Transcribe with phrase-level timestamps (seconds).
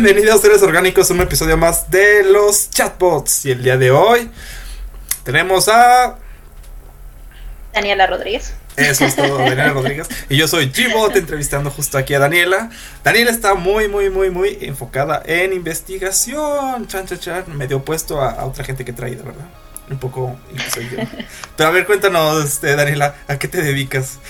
[0.00, 3.44] Bienvenidos seres orgánicos a un episodio más de los chatbots.
[3.46, 4.30] Y el día de hoy
[5.24, 6.16] tenemos a
[7.74, 8.54] Daniela Rodríguez.
[8.76, 10.06] Eso es todo, Daniela Rodríguez.
[10.28, 12.70] Y yo soy G-Bot entrevistando justo aquí a Daniela.
[13.02, 16.86] Daniela está muy, muy, muy, muy enfocada en investigación.
[16.86, 17.56] Chan, chan, chan.
[17.56, 19.46] Medio opuesto a, a otra gente que he traído, ¿verdad?
[19.90, 20.38] Un poco
[20.72, 20.98] soy yo.
[21.56, 24.20] Pero a ver, cuéntanos, este, Daniela, ¿a qué te dedicas?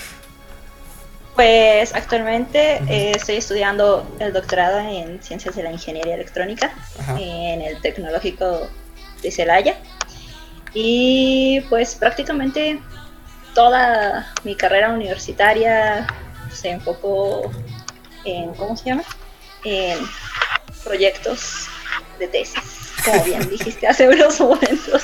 [1.39, 7.17] Pues actualmente eh, estoy estudiando el doctorado en Ciencias de la Ingeniería Electrónica Ajá.
[7.17, 8.67] en el Tecnológico
[9.21, 9.77] de Celaya.
[10.73, 12.81] Y pues prácticamente
[13.55, 16.05] toda mi carrera universitaria
[16.51, 17.49] se enfocó
[18.25, 19.03] en, ¿cómo se llama?
[19.63, 19.97] En
[20.83, 21.67] proyectos
[22.19, 25.03] de tesis, como bien dijiste hace unos momentos.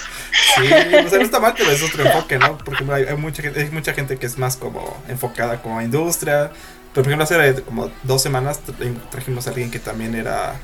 [0.55, 2.57] Sí, o sea, no está mal, pero es otro enfoque, ¿no?
[2.57, 5.83] Porque hay, hay mucha, gente, hay mucha gente que es más como enfocada como a
[5.83, 6.51] industria.
[6.93, 10.55] Pero por ejemplo, hace como dos semanas tra- trajimos a alguien que también era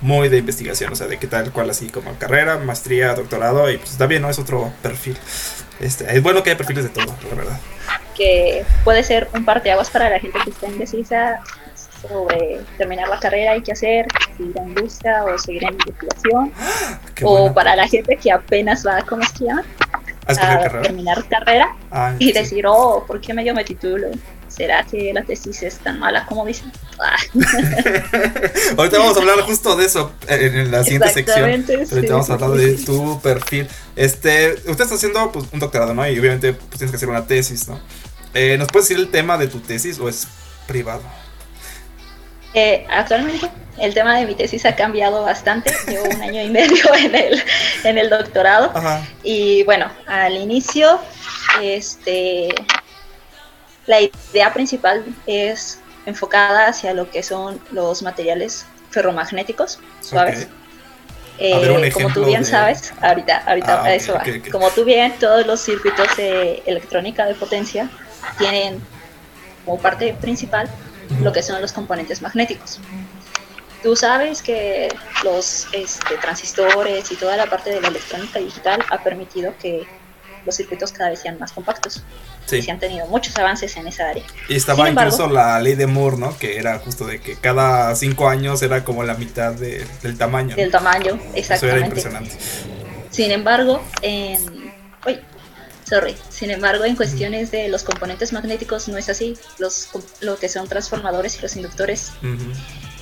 [0.00, 3.78] muy de investigación, o sea, de qué tal cual así como carrera, maestría, doctorado, y
[3.78, 4.30] pues está bien, ¿no?
[4.30, 5.16] Es otro perfil.
[5.80, 7.58] Este, es bueno que haya perfiles de todo, la verdad.
[8.16, 11.40] que puede ser un parteaguas para la gente que está indecisa
[12.00, 16.52] sobre terminar la carrera y qué hacer, seguir en industria o seguir en investigación,
[17.14, 17.54] Qué o bueno.
[17.54, 19.64] para la gente que apenas va, ¿cómo se llama?
[20.26, 20.82] ¿A A carrera?
[20.82, 22.32] terminar carrera Ah, y sí.
[22.32, 24.08] decir, oh, ¿por qué medio me titulo?
[24.48, 26.72] ¿Será que la tesis es tan mala como dicen?
[27.00, 27.16] Ah,
[28.76, 31.48] Ahorita vamos a hablar justo de eso en, la siguiente sección.
[31.50, 32.84] exactamente, Ahorita sí, vamos a sí, hablar sí, de sí.
[32.86, 33.68] tu perfil.
[33.96, 36.06] Este, usted está haciendo pues, un doctorado, ¿no?
[36.08, 37.78] Y obviamente pues, tienes que hacer una tesis, ¿no?
[38.34, 40.26] Eh, ¿Nos puedes decir el tema de tu tesis o es
[40.66, 41.02] privado?
[42.54, 46.94] Eh, actualmente el tema de mi tesis ha cambiado bastante, llevo un año y medio
[46.96, 47.42] en el,
[47.84, 48.72] en el doctorado.
[48.74, 49.02] Ajá.
[49.22, 51.00] Y bueno, al inicio,
[51.62, 52.48] este,
[53.86, 60.48] la idea principal es enfocada hacia lo que son los materiales ferromagnéticos suaves.
[61.40, 64.24] Eh, como tú bien de- sabes, ahorita, ahorita Ah, eso va.
[64.50, 67.88] Como tú bien, todos los circuitos de electrónica de potencia
[68.38, 68.80] tienen
[69.64, 70.68] como parte principal
[71.22, 72.80] lo que son los componentes magnéticos.
[73.82, 74.88] Tú sabes que
[75.24, 79.86] los este, transistores y toda la parte de la electrónica digital ha permitido que
[80.44, 82.02] los circuitos cada vez sean más compactos.
[82.46, 82.62] Y Sí.
[82.62, 84.24] se han tenido muchos avances en esa área.
[84.48, 86.36] Y estaba embargo- incluso la ley de Moore, ¿no?
[86.38, 90.50] Que era justo de que cada cinco años era como la mitad de- del tamaño.
[90.50, 90.56] ¿no?
[90.56, 91.86] Del tamaño, Eso era exactamente.
[91.86, 92.36] impresionante.
[93.10, 94.72] Sin embargo, en.
[95.88, 96.16] Sorry.
[96.28, 99.36] Sin embargo, en cuestiones de los componentes magnéticos no es así.
[99.58, 99.88] Los,
[100.20, 102.12] lo que son transformadores y los inductores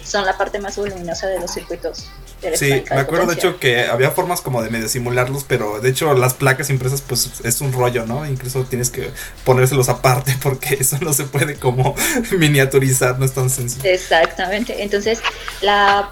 [0.04, 2.08] son la parte más voluminosa de los circuitos.
[2.40, 5.90] de Sí, me acuerdo de hecho que había formas como de medio simularlos, pero de
[5.90, 8.24] hecho las placas impresas pues es un rollo, ¿no?
[8.26, 9.10] Incluso tienes que
[9.44, 11.94] ponérselos aparte porque eso no se puede como
[12.38, 13.90] miniaturizar, no es tan sencillo.
[13.90, 14.82] Exactamente.
[14.82, 15.20] Entonces,
[15.60, 16.10] la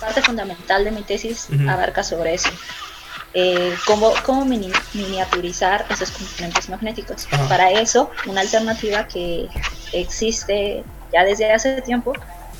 [0.00, 2.50] parte fundamental de mi tesis abarca sobre eso.
[3.34, 7.26] Eh, cómo cómo mini- miniaturizar esos componentes magnéticos.
[7.30, 7.46] Ajá.
[7.48, 9.48] Para eso, una alternativa que
[9.92, 12.12] existe ya desde hace tiempo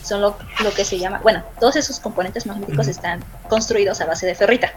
[0.03, 4.27] son lo, lo que se llama, bueno, todos esos componentes magnéticos están construidos a base
[4.27, 4.73] de ferrita,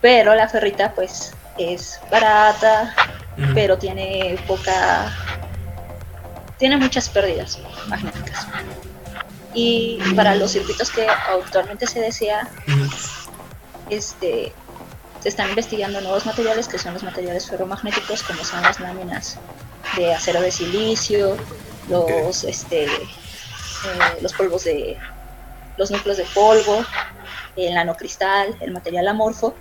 [0.00, 2.94] pero la ferrita pues es barata,
[3.54, 5.12] pero tiene poca
[6.58, 8.46] tiene muchas pérdidas magnéticas.
[9.54, 12.48] Y para los circuitos que actualmente se desea
[13.90, 14.52] este
[15.24, 19.38] se están investigando nuevos materiales que son los materiales ferromagnéticos como son las láminas
[19.96, 21.36] de acero de silicio
[21.88, 22.88] los este eh,
[24.20, 24.96] los polvos de
[25.76, 26.84] los núcleos de polvo
[27.56, 29.54] el nanocristal el material amorfo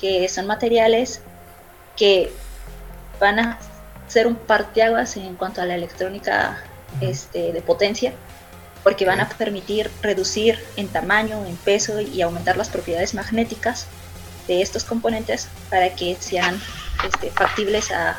[0.00, 1.20] que son materiales
[1.96, 2.32] que
[3.20, 3.58] van a
[4.06, 6.62] ser un parteaguas en cuanto a la electrónica
[7.00, 8.12] este, de potencia,
[8.82, 13.86] porque van a permitir reducir en tamaño, en peso y aumentar las propiedades magnéticas
[14.48, 16.60] de estos componentes para que sean
[17.06, 18.16] este, factibles a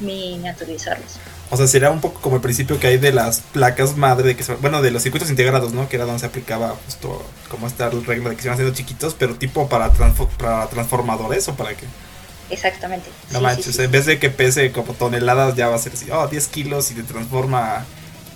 [0.00, 1.18] miniaturizarlos.
[1.50, 4.36] O sea, sería un poco como el principio que hay de las placas madre, de
[4.36, 5.88] que se- bueno, de los circuitos integrados, ¿no?
[5.88, 9.14] Que era donde se aplicaba justo como esta regla de que se iban haciendo chiquitos,
[9.18, 11.86] pero tipo para, transfo- para transformadores o para qué.
[12.50, 13.08] Exactamente.
[13.32, 13.82] No Sí, manches, sí, sí.
[13.82, 16.90] en vez de que pese como toneladas, ya va a ser así, oh, 10 kilos
[16.92, 17.84] y te transforma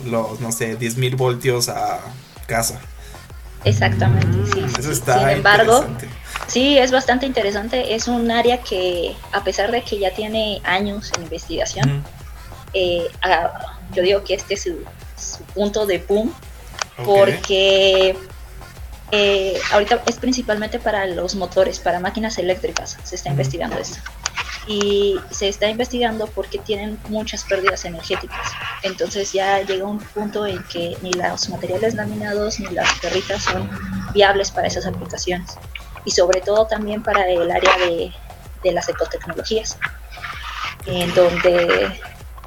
[0.05, 2.01] los, no sé, 10.000 voltios a
[2.47, 2.81] casa.
[3.65, 6.09] Exactamente, sí, sí, Eso está Sin embargo, interesante.
[6.55, 7.95] Sí, es bastante interesante.
[7.95, 12.05] Es un área que, a pesar de que ya tiene años en investigación,
[12.73, 13.09] eh,
[13.93, 14.79] yo digo que este es su,
[15.19, 16.33] su punto de boom,
[17.05, 18.17] porque
[19.11, 23.99] eh, ahorita es principalmente para los motores, para máquinas eléctricas, se está investigando esto.
[24.69, 28.53] Y se está investigando porque tienen muchas pérdidas energéticas.
[28.83, 33.69] Entonces ya llega un punto en que ni los materiales laminados ni las perritas son
[34.15, 35.59] viables para esas aplicaciones.
[36.05, 38.13] Y sobre todo también para el área de,
[38.63, 39.79] de las ecotecnologías,
[40.87, 41.99] en donde,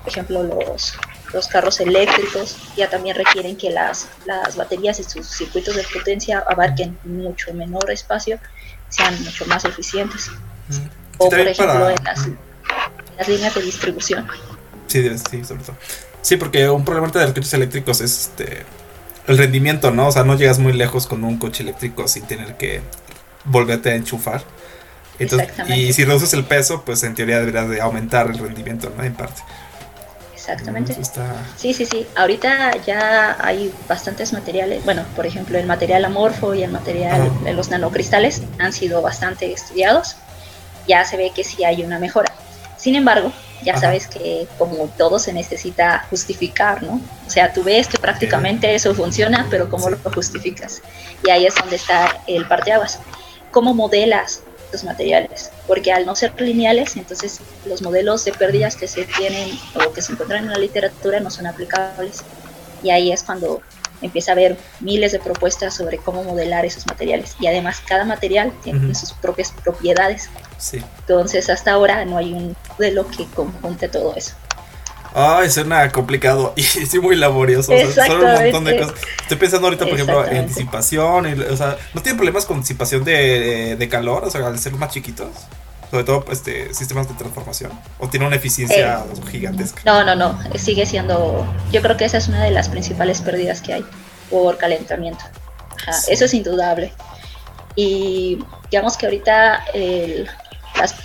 [0.04, 0.94] por ejemplo, los,
[1.33, 6.44] los carros eléctricos ya también requieren que las, las baterías y sus circuitos de potencia
[6.48, 8.39] abarquen mucho menor espacio,
[8.89, 10.30] sean mucho más eficientes.
[10.69, 10.88] Mm.
[11.18, 12.38] O por ejemplo para- en las, en
[13.18, 14.27] las líneas de distribución.
[14.86, 15.75] Sí, sí, sobre todo.
[16.21, 18.65] Sí, porque un problema de los coches eléctricos es este
[19.25, 20.07] el rendimiento, ¿no?
[20.07, 22.81] O sea, no llegas muy lejos con un coche eléctrico sin tener que
[23.47, 24.44] volverte a enchufar.
[25.19, 29.03] Entonces, y si reduces el peso, pues en teoría deberías de aumentar el rendimiento, ¿no?
[29.03, 29.41] En parte.
[30.33, 30.94] Exactamente.
[30.94, 31.35] Eso está...
[31.57, 32.07] Sí, sí, sí.
[32.15, 34.85] Ahorita ya hay bastantes materiales.
[34.85, 39.51] Bueno, por ejemplo, el material amorfo y el material de los nanocristales han sido bastante
[39.51, 40.15] estudiados.
[40.88, 42.31] Ya se ve que sí hay una mejora.
[42.77, 43.33] Sin embargo,
[43.63, 43.81] ya Ajá.
[43.81, 47.01] sabes que como todo se necesita justificar, ¿no?
[47.25, 50.81] O sea, tú ves que prácticamente eso funciona, pero ¿cómo lo justificas?
[51.25, 52.99] Y ahí es donde está el parteaguas.
[53.57, 55.50] ¿Cómo modelas los materiales?
[55.65, 60.04] Porque al no ser lineales, entonces los modelos de pérdidas que se tienen o que
[60.04, 62.24] se encuentran en la literatura no son aplicables.
[62.83, 63.62] Y ahí es cuando
[64.04, 67.36] empieza a haber miles de propuestas sobre cómo modelar esos materiales.
[67.39, 68.94] Y además cada material tiene Ujú.
[68.94, 70.30] sus propias propiedades.
[70.59, 70.80] Sí.
[71.00, 74.36] Entonces hasta ahora no hay un modelo que conjunte todo eso.
[75.19, 77.71] Ay, suena complicado y sí muy laborioso.
[77.73, 78.93] O sea, son un montón de cosas.
[79.23, 81.27] Estoy pensando ahorita, por ejemplo, en disipación.
[81.27, 84.23] y- o sea, ¿no tienen problemas con disipación de, de calor?
[84.25, 85.29] O sea, al ser más chiquitos.
[85.89, 87.71] Sobre todo, este, sistemas de transformación.
[87.97, 89.81] ¿O tiene una eficiencia gigantesca?
[89.85, 93.61] No, no, no, sigue siendo, yo creo que esa es una de las principales pérdidas
[93.61, 93.85] que hay
[94.29, 95.23] por calentamiento.
[95.81, 96.11] Ajá, Sí.
[96.11, 96.93] Eso es indudable.
[97.75, 98.37] Y
[98.69, 100.29] digamos que ahorita el-
[100.77, 100.95] las-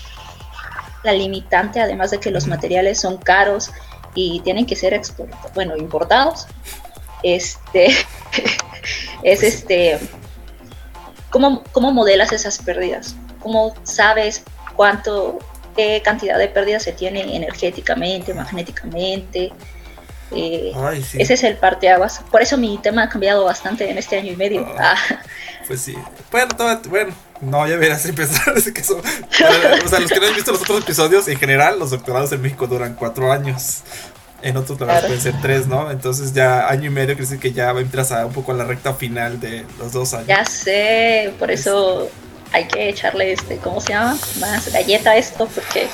[1.04, 3.70] la limitante, además de que los materiales son caros
[4.14, 6.46] y tienen que ser exportados, bueno, importados,
[7.22, 7.86] este,
[9.22, 9.98] es Pues este,
[11.30, 13.14] ¿cómo, ¿cómo modelas esas pérdidas?
[13.40, 14.44] ¿Cómo sabes
[14.76, 15.38] cuánto,
[15.76, 19.52] qué cantidad de pérdidas se tiene energéticamente, magnéticamente?
[20.34, 21.18] Eh, Ay, sí.
[21.20, 22.20] ese es el parteaguas.
[22.30, 24.66] Por eso mi tema ha cambiado bastante en este año y medio.
[24.78, 24.94] Ah.
[25.10, 25.22] Ah,
[25.66, 25.94] Pues sí.
[26.30, 28.98] Bueno, todo- bueno, no, ya verás empezar ese caso.
[28.98, 32.42] O sea, los que no han visto los otros episodios, en general, los doctorados en
[32.42, 33.80] México duran cuatro años.
[34.42, 35.02] En otros Claro.
[35.06, 35.90] pueden ser tres, ¿no?
[35.92, 38.64] Entonces ya año y medio quiere decir que ya entras a un poco a la
[38.64, 40.26] recta final de los dos años.
[40.26, 42.10] ya sé, por eso
[42.52, 44.18] hay que echarle este, ¿cómo se llama?
[44.40, 45.86] Más galleta a esto porque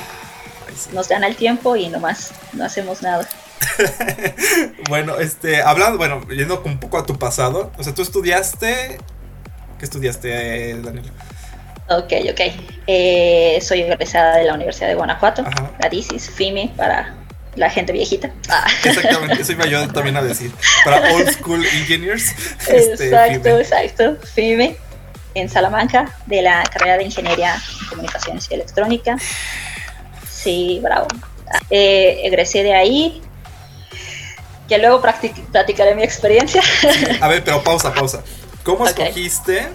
[0.93, 3.27] nos gana el tiempo y nomás no hacemos nada.
[4.89, 8.97] Bueno, este, hablando, bueno, yendo un poco a tu pasado, o sea, tú estudiaste,
[9.77, 11.05] ¿qué estudiaste, eh, Daniel?
[11.89, 12.41] Ok, ok.
[12.87, 15.71] Eh, soy egresada de la Universidad de Guanajuato, Ajá.
[15.79, 17.15] la DISIS, FIME para
[17.55, 18.31] la gente viejita.
[18.49, 18.67] Ah.
[18.83, 20.51] Exactamente, eso iba yo también a decir.
[20.85, 22.31] Para Old School Engineers.
[22.67, 23.61] este, exacto, FIME.
[23.61, 24.17] exacto.
[24.33, 24.77] FIME
[25.35, 29.17] en Salamanca, de la carrera de Ingeniería en Comunicaciones y Electrónica.
[30.29, 31.07] Sí, bravo.
[31.69, 33.21] Eh, egresé de ahí,
[34.69, 36.61] que luego platicaré mi experiencia.
[37.21, 38.23] A ver, pero pausa, pausa.
[38.63, 39.67] ¿Cómo escogiste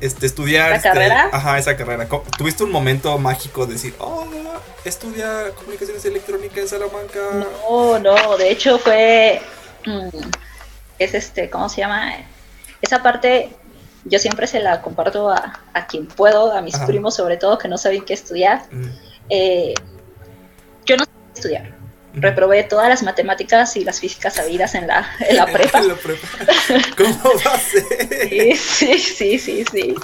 [0.00, 0.70] este, estudiar?
[0.70, 1.28] ¿La este, carrera?
[1.32, 2.08] Ajá, esa carrera.
[2.08, 4.24] ¿Cómo- ¿Tuviste un momento mágico de decir, oh,
[4.84, 7.18] estudia comunicaciones electrónicas en Salamanca?
[7.68, 9.42] No, no, de hecho fue,
[9.84, 10.08] mm,
[10.98, 12.12] es este, ¿cómo se llama?
[12.80, 13.50] Esa parte
[14.04, 16.86] yo siempre se la comparto a, a quien puedo, a mis Ajá.
[16.86, 18.62] primos sobre todo que no saben qué estudiar.
[18.70, 18.88] Mm,
[19.30, 19.74] Eh,
[20.86, 21.77] yo no sé estudiar.
[22.20, 25.78] Reprobé todas las matemáticas y las físicas sabidas en la, en la prepa.
[25.78, 26.28] En la prepa.
[26.96, 28.28] ¿Cómo va a ser?
[28.28, 29.94] Sí, sí, sí, sí, sí.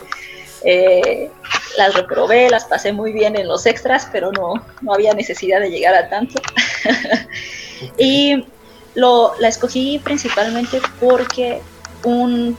[0.65, 1.31] Eh,
[1.77, 5.71] las reprobé, las pasé muy bien en los extras, pero no, no había necesidad de
[5.71, 6.41] llegar a tanto.
[7.99, 8.47] Y
[8.95, 11.61] lo, la escogí principalmente porque
[12.05, 12.57] un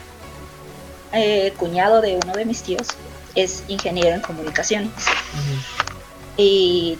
[1.14, 2.90] eh, cuñado de uno de mis tíos
[3.36, 4.92] es ingeniero en comunicaciones
[6.38, 6.98] y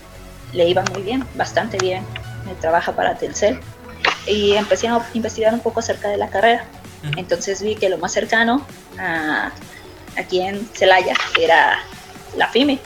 [0.54, 2.06] le iba muy bien, bastante bien.
[2.62, 3.60] Trabaja para Telcel
[4.28, 6.66] y empecé a investigar un poco acerca de la carrera.
[7.18, 8.66] Entonces vi que lo más cercano
[8.98, 9.52] a,
[10.18, 11.80] aquí en Celaya era
[12.36, 12.80] la FIME.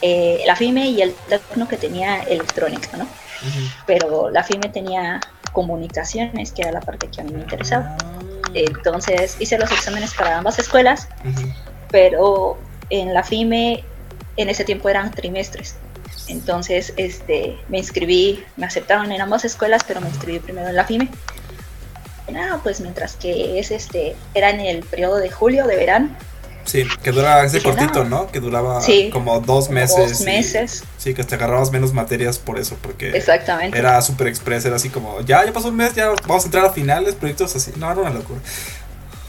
[0.00, 3.08] Eh, la FIME y el tecno que tenía electrónica, ¿no?
[3.86, 5.20] Pero la FIME tenía
[5.52, 7.96] comunicaciones, que era la parte que a mí me interesaba.
[8.54, 11.08] Entonces hice los exámenes para ambas escuelas,
[11.90, 12.58] pero
[12.90, 13.84] en la FIME
[14.36, 15.76] en ese tiempo eran trimestres.
[16.28, 20.84] Entonces este, me inscribí, me aceptaron en ambas escuelas, pero me inscribí primero en la
[20.84, 21.08] FIME.
[22.30, 26.10] No, pues mientras que es este, era en el periodo de julio, de verano,
[26.68, 28.30] Sí, que duraba ese cortito, ¿no?
[28.30, 30.10] Que duraba como dos meses.
[30.10, 30.84] Dos meses.
[30.98, 33.78] sí, que te agarrabas menos materias por eso, porque Exactamente.
[33.78, 36.66] era super express, era así como, ya, ya pasó un mes, ya vamos a entrar
[36.66, 37.72] a finales, proyectos así.
[37.76, 38.40] No, era una locura.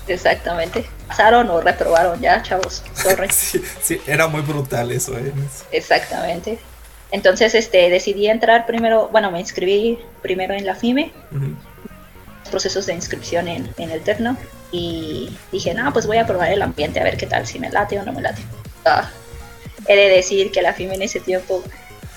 [0.09, 0.85] Exactamente.
[1.07, 2.83] Pasaron o reprobaron ya, chavos.
[2.93, 3.29] Sorry.
[3.31, 5.31] sí, sí, era muy brutal eso, ¿eh?
[5.71, 6.59] Exactamente.
[7.11, 11.11] Entonces, este, decidí entrar primero, bueno, me inscribí primero en la FIME,
[12.51, 14.37] procesos de inscripción en, en el Tecno,
[14.71, 17.69] y dije, no, pues voy a probar el ambiente a ver qué tal, si me
[17.69, 18.41] late o no me late.
[18.85, 19.09] Ah,
[19.87, 21.63] he de decir que la FIME en ese tiempo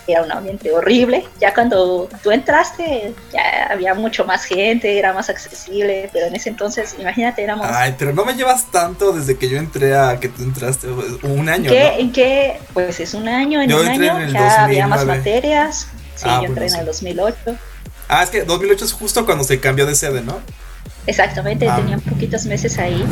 [0.07, 1.25] era un ambiente horrible.
[1.41, 6.49] Ya cuando tú entraste, ya había mucho más gente, era más accesible, pero en ese
[6.49, 7.67] entonces, imagínate, éramos...
[7.69, 11.49] Ay, pero no me llevas tanto desde que yo entré a que tú entraste, un
[11.49, 11.71] año.
[11.71, 12.59] ¿Qué, ¿En qué?
[12.73, 15.89] Pues es un año, en un año ya había más materias.
[16.17, 17.37] Sí, ah, yo entré en el 2008.
[18.09, 20.41] Ah, es que 2008 es justo cuando se cambió de sede, ¿no?
[21.07, 21.77] Exactamente, ah.
[21.77, 23.05] tenía poquitos meses ahí.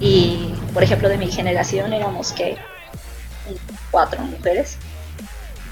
[0.00, 2.56] Y, por ejemplo, de mi generación éramos que
[3.90, 4.76] cuatro mujeres.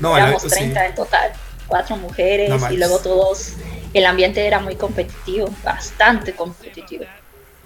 [0.00, 1.32] No, éramos 30 en total,
[1.66, 3.54] cuatro mujeres y luego todos,
[3.92, 7.04] el ambiente era muy competitivo, bastante competitivo.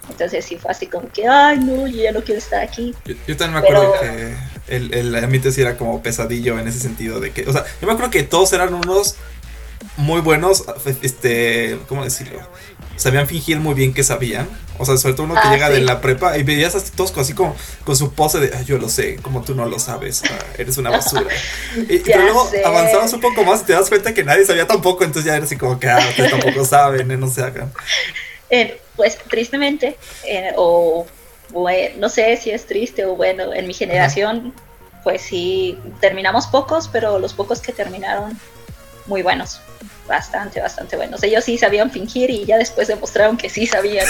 [0.08, 2.94] Entonces sí fue así como que, ay no, yo ya no quiero estar aquí.
[3.04, 4.34] Yo, también me acuerdo que
[4.66, 7.86] el, el ambiente sí era como pesadillo en ese sentido de que, o sea, yo
[7.86, 9.16] me acuerdo que todos eran unos
[9.96, 10.64] muy buenos,
[11.02, 12.40] este, ¿cómo decirlo?
[12.96, 14.48] Sabían fingir muy bien que sabían.
[14.78, 17.16] O sea, sobre todo uno que ah, llega de la prepa y veías así todos
[17.18, 20.38] así como con su pose de, yo lo sé, como tú no lo sabes, ah,
[20.58, 21.26] eres una basura.
[21.88, 25.04] y, pero luego avanzabas un poco más y te das cuenta que nadie sabía tampoco,
[25.04, 27.72] entonces ya eres así como que, ah, ustedes tampoco saben, eh, no se hagan.
[28.54, 31.06] Eh, pues tristemente, eh, o,
[31.96, 34.52] no sé si es triste o bueno, en mi generación,
[35.02, 38.38] pues sí, terminamos pocos, pero los pocos que terminaron,
[39.06, 39.62] muy buenos
[40.12, 41.22] bastante, bastante buenos.
[41.22, 44.06] Ellos sí sabían fingir y ya después demostraron que sí sabían.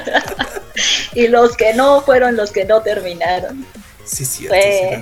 [1.14, 3.64] y los que no fueron los que no terminaron.
[4.04, 4.48] Sí, sí.
[4.48, 5.00] Fue,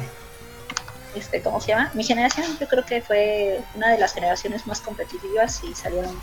[1.15, 1.91] este, ¿cómo se llama?
[1.95, 6.21] Mi generación yo creo que fue una de las generaciones más competitivas y salieron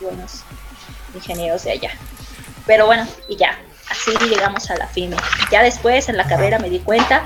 [0.00, 0.42] buenos
[1.14, 1.90] ingenieros de allá.
[2.66, 3.58] Pero bueno, y ya,
[3.90, 5.16] así llegamos a la FIME.
[5.52, 7.24] Ya después en la carrera me di cuenta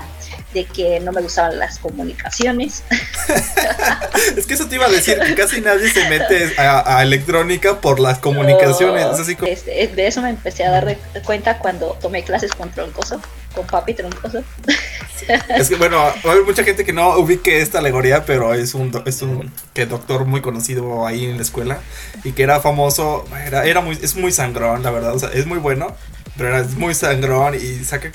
[0.55, 2.83] de que no me gustaban las comunicaciones.
[4.37, 7.99] es que eso te iba a decir, que casi nadie se mete a, electrónica por
[7.99, 9.05] las comunicaciones.
[9.27, 13.19] Este, de eso me empecé a dar cuenta cuando tomé clases con Troncoso,
[13.53, 14.43] con Papi Troncoso.
[15.49, 19.21] es que bueno, hay mucha gente que no ubique esta alegoría, pero es un, es
[19.21, 21.79] un que doctor muy conocido ahí en la escuela
[22.23, 25.45] y que era famoso, era, era muy, es muy sangrón, la verdad, o sea, es
[25.45, 25.93] muy bueno,
[26.37, 28.11] pero era muy sangrón y saca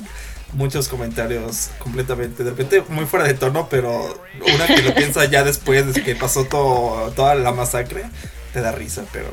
[0.52, 4.22] muchos comentarios completamente, de repente muy fuera de tono, pero
[4.54, 8.04] una que lo piensa ya después de que pasó todo, toda la masacre,
[8.52, 9.28] te da risa, pero...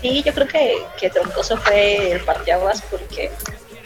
[0.00, 3.30] Sí, yo creo que, que Troncoso fue el parteaguas porque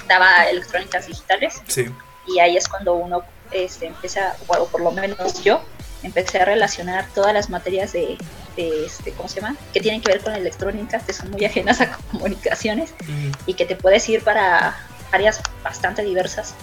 [0.08, 1.62] daba electrónicas digitales.
[1.68, 1.86] Sí.
[2.26, 5.62] Y ahí es cuando uno este, empieza, o por lo menos yo,
[6.02, 8.18] empecé a relacionar todas las materias de,
[8.56, 9.56] este, ¿cómo se llama?
[9.72, 12.94] Que tienen que ver con electrónica, que son muy ajenas a comunicaciones
[13.46, 14.76] y que te puedes ir para
[15.12, 16.54] áreas bastante diversas.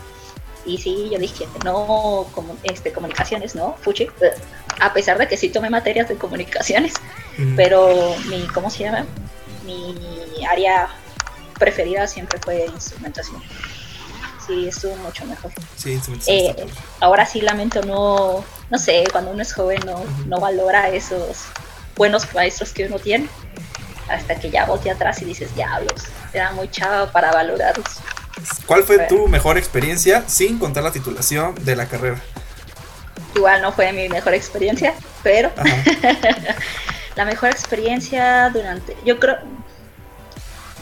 [0.66, 4.08] Y sí, yo dije, no, como, este, comunicaciones, no, fuchi.
[4.80, 6.94] A pesar de que sí tomé materias de comunicaciones,
[7.56, 9.06] pero mi, ¿cómo se llama?
[9.64, 10.90] Mi área
[11.60, 13.42] preferida siempre fue instrumentación.
[14.46, 15.52] Sí, estuvo mucho mejor.
[15.75, 16.56] Sí, eh,
[17.00, 21.46] ahora sí lamento no, no sé, cuando uno es joven no, no valora esos
[21.96, 23.28] buenos maestros que uno tiene
[24.08, 27.88] hasta que ya voltea atrás y dices, diablos, era muy chavo para valorarlos.
[28.65, 32.22] ¿Cuál fue tu mejor experiencia sin contar la titulación de la carrera?
[33.36, 35.51] Igual no fue mi mejor experiencia, pero
[37.15, 39.38] la mejor experiencia durante, yo creo,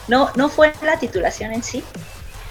[0.08, 1.84] no, no fue la titulación en sí,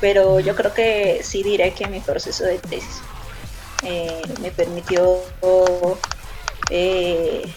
[0.00, 3.00] pero yo creo que sí diré que mi proceso de tesis
[3.85, 5.21] eh, me permitió
[6.71, 7.52] eh,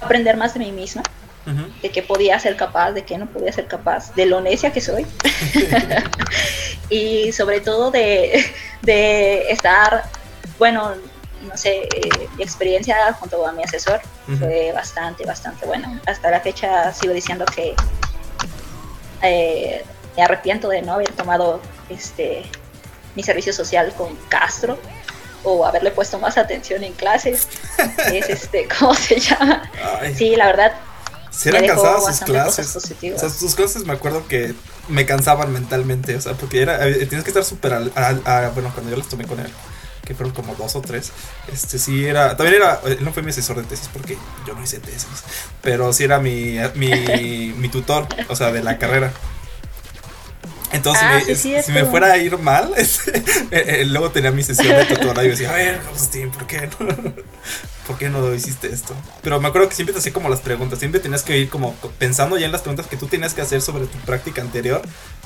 [0.00, 1.02] aprender más de mí misma
[1.44, 4.80] de que podía ser capaz, de que no podía ser capaz, de lo necia que
[4.80, 5.06] soy.
[6.88, 8.46] y sobre todo de,
[9.50, 10.04] estar,
[10.58, 10.94] bueno,
[11.42, 14.00] no sé, eh, mi experiencia junto a mi asesor
[14.38, 16.00] fue bastante, bastante buena.
[16.06, 17.74] Hasta la fecha sigo diciendo que
[19.22, 19.84] eh,
[20.16, 22.44] me arrepiento de no haber tomado este
[23.14, 24.78] mi servicio social con Castro
[25.44, 27.48] o haberle puesto más atención en clases.
[28.12, 29.70] es este, ¿cómo se llama?
[30.14, 30.72] Sí, la verdad,
[31.34, 32.76] si eran cansadas sus clases.
[33.16, 34.54] O sea, sus clases me acuerdo que
[34.88, 37.90] me cansaban mentalmente, o sea, porque era, eh, tienes que estar súper al,
[38.54, 39.50] bueno, cuando yo las tomé con él,
[40.04, 41.10] que fueron como dos o tres,
[41.52, 44.62] este sí era, también era, él no fue mi asesor de tesis porque yo no
[44.62, 45.06] hice tesis,
[45.62, 49.12] pero sí era mi, mi, mi tutor, o sea, de la carrera.
[50.72, 52.84] Entonces, Ah, me- sí, es si me fuera a ir mal, eh,
[53.50, 56.68] eh, luego tenía mi sesión de tutora y yo decía, a ver, Agustín, ¿por qué
[56.80, 57.12] no?
[57.86, 58.94] ¿Por qué no hiciste esto?
[59.22, 61.74] Pero me acuerdo que siempre te hacía como las preguntas, siempre tenías que ir como
[61.98, 64.80] pensando ya en las preguntas que tú tenías que hacer sobre tu práctica anterior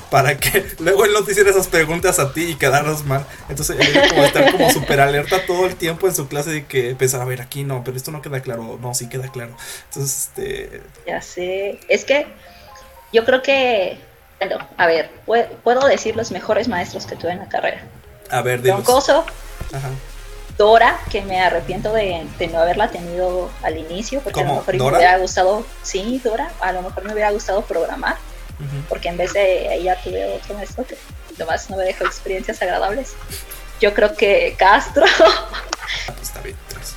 [0.09, 3.25] para que luego él no te hiciera esas preguntas a ti y quedaras mal.
[3.49, 6.65] Entonces, él era como estar como súper alerta todo el tiempo en su clase de
[6.65, 9.55] que pensar, a ver, aquí no, pero esto no queda claro, no, sí queda claro.
[9.89, 11.79] Entonces, este, Ya sé.
[11.89, 12.25] Es que
[13.13, 13.99] yo creo que,
[14.39, 17.83] bueno, a ver, pue- puedo decir los mejores maestros que tuve en la carrera.
[18.31, 18.81] a ver, Don.
[18.81, 19.25] Coso,
[19.73, 19.89] Ajá.
[20.57, 24.77] Dora, que me arrepiento de, de no haberla tenido al inicio, porque a lo mejor
[24.77, 24.91] ¿Dora?
[24.91, 28.15] me hubiera gustado, sí, Dora, a lo mejor me hubiera gustado programar,
[28.89, 30.97] porque en vez de ella tuve otro maestro que
[31.37, 33.13] nomás no me dejó experiencias agradables.
[33.79, 35.47] Yo creo que Castro, Ah,
[36.07, 36.57] pues está bien.
[36.69, 36.95] entonces.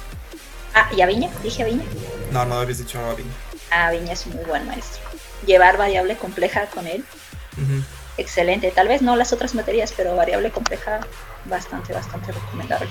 [0.75, 1.85] ah, y Aviña, dije Aviña.
[2.33, 3.29] No, no habías dicho a Vini.
[3.71, 5.02] Aviña es un muy buen maestro.
[5.45, 7.05] Llevar variable compleja con él,
[7.59, 7.83] Ujú.
[8.17, 8.71] excelente.
[8.71, 11.00] Tal vez no las otras materias, pero variable compleja,
[11.45, 12.88] bastante, bastante recomendable.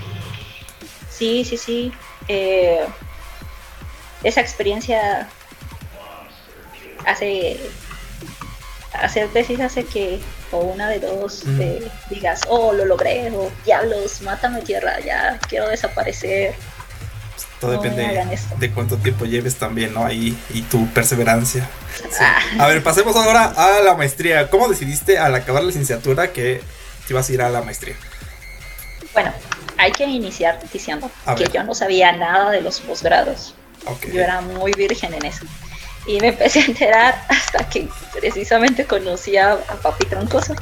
[1.20, 1.92] Sí, sí, sí.
[2.30, 2.86] eh,
[4.24, 5.28] esa experiencia
[7.06, 7.60] hace
[8.94, 10.20] hacer tesis hace que
[10.52, 15.70] o una de dos eh, digas oh lo logré o diablos mátame tierra ya quiero
[15.70, 16.56] desaparecer
[17.36, 20.06] Pues, todo No depende de cuánto tiempo lleves también, ¿no?
[20.06, 21.70] Ahí y tu perseverancia.
[21.98, 22.08] Sí.
[22.22, 22.40] Ah.
[22.60, 24.50] A ver, pasemos ahora a la maestría.
[24.50, 26.62] ¿Cómo decidiste al acabar la licenciatura que
[27.06, 27.96] te ibas a ir a la maestría?
[29.14, 29.32] bueno
[29.80, 31.54] hay que iniciar diciendo A que ver.
[31.54, 33.56] yo no sabía nada de los posgrados.
[34.14, 35.46] Yo era muy virgen en eso.
[36.06, 37.88] Y me empecé a enterar hasta que
[38.20, 40.54] precisamente conocí a, a Papi Troncoso.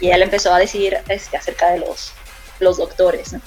[0.00, 2.12] Y él empezó a decir este, acerca de los,
[2.60, 3.34] los doctores.
[3.34, 3.40] ¿no?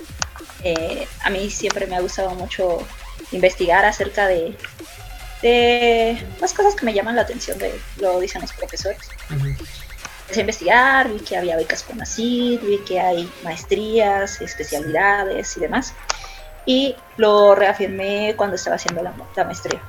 [0.64, 2.86] Eh, a mí siempre me ha gustado mucho
[3.32, 4.56] investigar acerca de,
[5.42, 9.00] de las cosas que me llaman la atención, de, lo dicen los profesores.
[10.28, 15.60] Empecé a investigar, vi que había becas con ACID, vi que hay maestrías, especialidades y
[15.62, 15.94] demás.
[16.66, 19.82] Y lo reafirmé cuando estaba haciendo la, la maestría.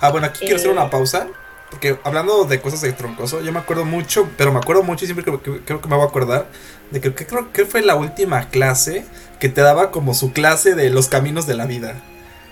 [0.00, 0.72] Ah, bueno, aquí quiero hacer Eh.
[0.72, 1.26] una pausa.
[1.70, 5.08] Porque hablando de cosas de troncoso, yo me acuerdo mucho, pero me acuerdo mucho y
[5.08, 6.46] siempre creo, que- creo que me voy a acordar
[6.92, 9.04] de que, que creo que fue la última clase
[9.40, 11.94] que te daba como su clase de los caminos de la vida.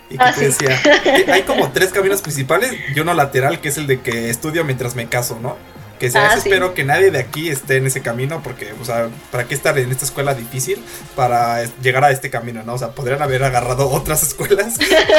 [0.09, 0.65] Y que Ah, te sí.
[0.65, 0.81] decía,
[1.25, 4.65] que hay como tres caminos principales y uno lateral que es el de que estudio
[4.65, 5.55] mientras me caso, ¿no?
[5.99, 6.49] Que sea, Ah, sí.
[6.49, 9.77] espero que nadie de aquí esté en ese camino porque, o sea, ¿para qué estar
[9.79, 10.83] en esta escuela difícil
[11.15, 12.73] para llegar a este camino, ¿no?
[12.73, 14.75] O sea, podrían haber agarrado otras escuelas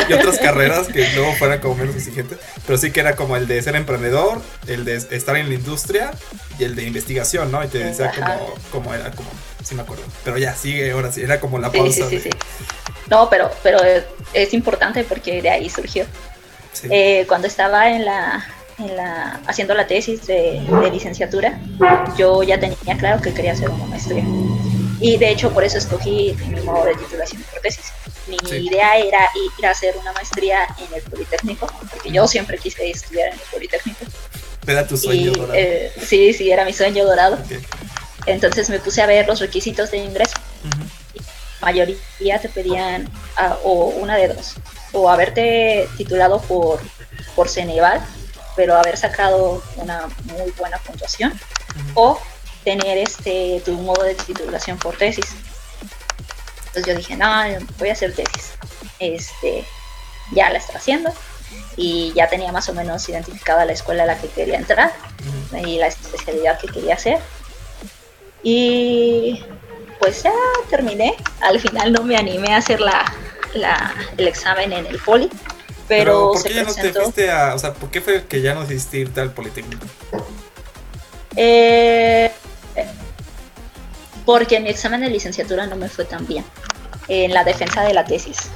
[0.09, 3.47] y otras carreras que luego fueran como menos exigentes, pero sí que era como el
[3.49, 6.11] de ser emprendedor, el de estar en la industria
[6.59, 7.65] y el de investigación, ¿no?
[7.65, 9.31] Y te decía como, como era, como,
[9.65, 10.05] sí me acuerdo.
[10.25, 11.93] Pero ya, sigue, ahora sí, era como la Sí, pausa.
[11.95, 12.31] sí, sí, de- sí.
[13.09, 16.05] No, pero, pero es- es importante porque de ahí surgió.
[16.91, 18.47] Eh, cuando estaba en la,
[18.79, 21.59] en la, haciendo la tesis de, de licenciatura,
[22.17, 24.25] yo ya tenía claro que quería hacer una maestría.
[25.01, 27.87] Y de hecho por eso escogí mi modo de titulación por tesis.
[28.27, 28.67] Mi Sí.
[28.67, 29.21] idea era
[29.59, 33.41] ir a hacer una maestría en el Politécnico, porque yo siempre quise estudiar en el
[33.53, 34.05] Politécnico.
[34.67, 35.55] Era tu sueño, y dorado.
[35.55, 37.39] eh, sí, sí, era mi sueño dorado.
[38.27, 40.37] Entonces me puse a ver los requisitos de ingreso.
[40.65, 41.23] Ujú.
[41.61, 44.55] mayoría te pedían ah, o una de dos,
[44.93, 46.81] o haberte titulado por,
[47.35, 48.01] por Ceneval,
[48.57, 51.39] pero haber sacado una muy buena puntuación,
[51.95, 52.19] o
[52.65, 55.27] tener este tu modo de titulación por tesis.
[56.69, 57.31] Entonces yo dije, no,
[57.79, 58.53] voy a hacer tesis.
[58.99, 59.65] Este,
[60.33, 61.13] ya la estaba haciendo
[61.77, 64.93] y ya tenía más o menos identificada la escuela a la que quería entrar
[65.53, 65.67] Ujú.
[65.67, 67.19] y la especialidad que quería hacer.
[68.43, 69.45] Y
[69.99, 70.33] pues ya
[70.71, 71.15] terminé.
[71.41, 73.05] Al final no me animé a hacer la,
[73.55, 75.31] la- el examen en el poli,
[75.89, 78.41] pero, ¿por se qué ya no te fuiste a, o sea, por qué fue que
[78.41, 79.87] ya no decidiste irte al Politécnico?
[81.37, 82.31] Eh,
[84.25, 86.45] porque mi examen de licenciatura no me fue tan bien
[87.09, 88.51] en la defensa de la tesis.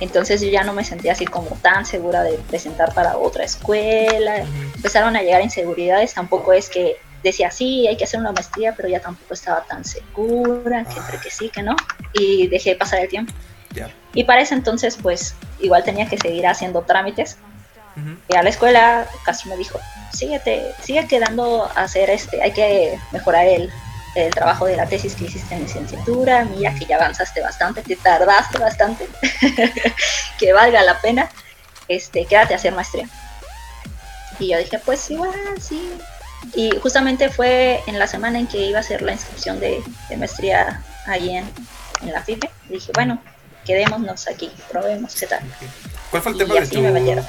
[0.00, 4.44] Entonces yo ya no me sentía así como tan segura de presentar para otra escuela.
[4.74, 6.14] Empezaron a llegar inseguridades.
[6.14, 9.84] Tampoco es que decía sí, hay que hacer una maestría, pero ya tampoco estaba tan
[9.84, 11.74] segura, que entre que sí, que no.
[12.12, 13.32] Y dejé pasar el tiempo.
[14.14, 17.36] Y para ese entonces, pues igual tenía que seguir haciendo trámites.
[18.28, 19.78] Y a la escuela, Castro me dijo,
[20.12, 23.70] síguete, sigue quedando a hacer este, hay que mejorar el,
[24.16, 27.94] el trabajo de la tesis que hiciste en licenciatura, mira que ya avanzaste bastante, te
[27.94, 29.08] tardaste bastante,
[30.40, 31.30] que valga la pena,
[31.86, 33.08] este, quédate a hacer maestría.
[34.40, 35.92] Y yo dije, pues igual, sí.
[36.54, 40.16] Y justamente fue en la semana en que iba a hacer la inscripción de, de
[40.16, 41.48] maestría ahí en,
[42.02, 42.50] en la FIPE.
[42.68, 43.20] Dije, bueno,
[43.64, 45.40] quedémonos aquí, probemos qué tal.
[46.10, 47.24] ¿Cuál fue el Y tema de así tu me metieron.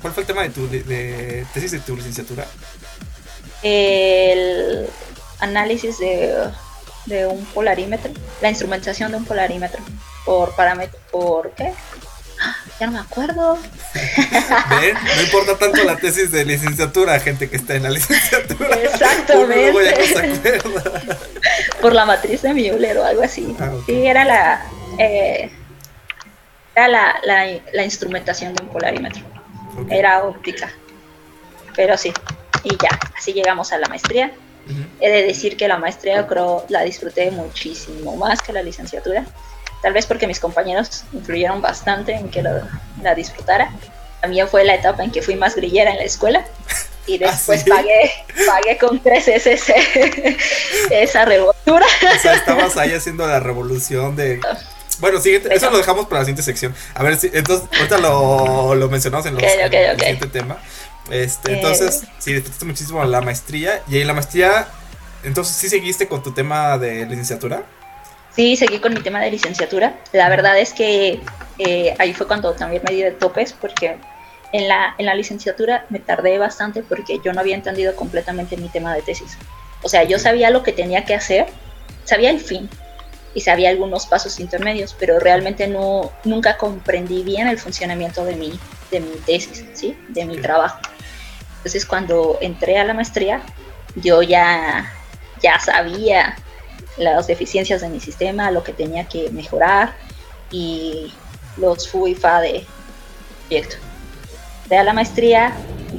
[0.00, 2.46] ¿Cuál fue el tema de tu de, de tesis de tu licenciatura?
[3.62, 4.88] El,
[5.40, 6.34] análisis de,
[7.06, 9.82] de un polarímetro, la instrumentación de un polarímetro
[10.24, 11.72] por parámetro, ¿por qué?
[12.78, 13.58] Ya no me acuerdo.
[13.94, 14.94] ¿Ven?
[15.16, 18.76] No importa tanto la tesis de licenciatura, gente que está en la licenciatura.
[18.82, 20.58] Exactamente.
[21.80, 23.56] Por la matriz de Müller o algo así.
[23.58, 24.66] Ah, sí, era la,
[24.98, 25.50] eh,
[26.74, 29.22] era la, la, instrumentación de un polarímetro.
[29.90, 30.70] Era óptica.
[31.74, 32.12] Pero sí,
[32.64, 34.32] y ya, así llegamos a la maestría.
[35.00, 39.24] He de decir que la maestría creo la disfruté muchísimo más que la licenciatura
[39.82, 43.70] tal vez porque mis compañeros influyeron bastante en que la disfrutara.
[44.20, 46.44] También fue la etapa en que fui más grillera en la escuela
[47.06, 48.10] y ¿Ah, después pagué,
[48.46, 49.74] pagué con tres SS
[50.90, 51.86] esa revoltura.
[52.16, 54.40] O sea, estabas ahí haciendo la revolución de...
[54.98, 56.74] Bueno, siguiente, eso lo dejamos para la siguiente sección.
[56.94, 60.58] A ver, si, entonces, ahorita lo, lo mencionamos en, los, el siguiente tema.
[61.10, 62.08] Este, entonces, eh.
[62.18, 63.82] sí, disfrutaste muchísimo la maestría.
[63.88, 64.68] Y en la maestría,
[65.22, 67.64] entonces, ¿sí seguiste con tu tema de licenciatura?
[68.34, 69.98] Sí, seguí con mi tema de licenciatura.
[70.12, 71.20] La verdad es que
[71.58, 73.96] eh, ahí fue cuando también me di de topes porque
[74.52, 78.68] en la, en la licenciatura me tardé bastante porque yo no había entendido completamente mi
[78.68, 79.36] tema de tesis.
[79.82, 81.46] O sea, yo sabía lo que tenía que hacer,
[82.04, 82.68] sabía el fin
[83.36, 88.58] y sabía algunos pasos intermedios, pero realmente no, nunca comprendí bien el funcionamiento de mi,
[88.90, 89.94] de mi tesis, ¿sí?
[90.08, 90.78] de mi trabajo.
[91.58, 93.42] Entonces cuando entré a la maestría,
[93.94, 94.90] yo ya,
[95.42, 96.34] ya sabía
[96.96, 99.94] las deficiencias de mi sistema, lo que tenía que mejorar
[100.50, 101.12] y
[101.58, 102.64] los FU y FA de
[103.48, 103.76] proyecto.
[104.70, 105.52] De la maestría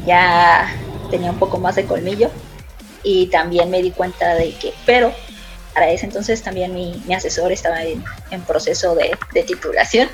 [0.07, 0.75] ya
[1.11, 2.31] tenía un poco más de colmillo
[3.03, 5.13] y también me di cuenta de que, pero
[5.77, 8.01] para ese entonces también mi, asesor estaba en,
[8.47, 10.09] proceso de, titulación.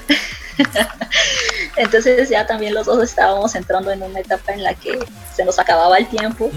[1.78, 5.00] entonces ya también los dos estábamos entrando en una etapa en la que
[5.34, 6.52] se nos acababa el tiempo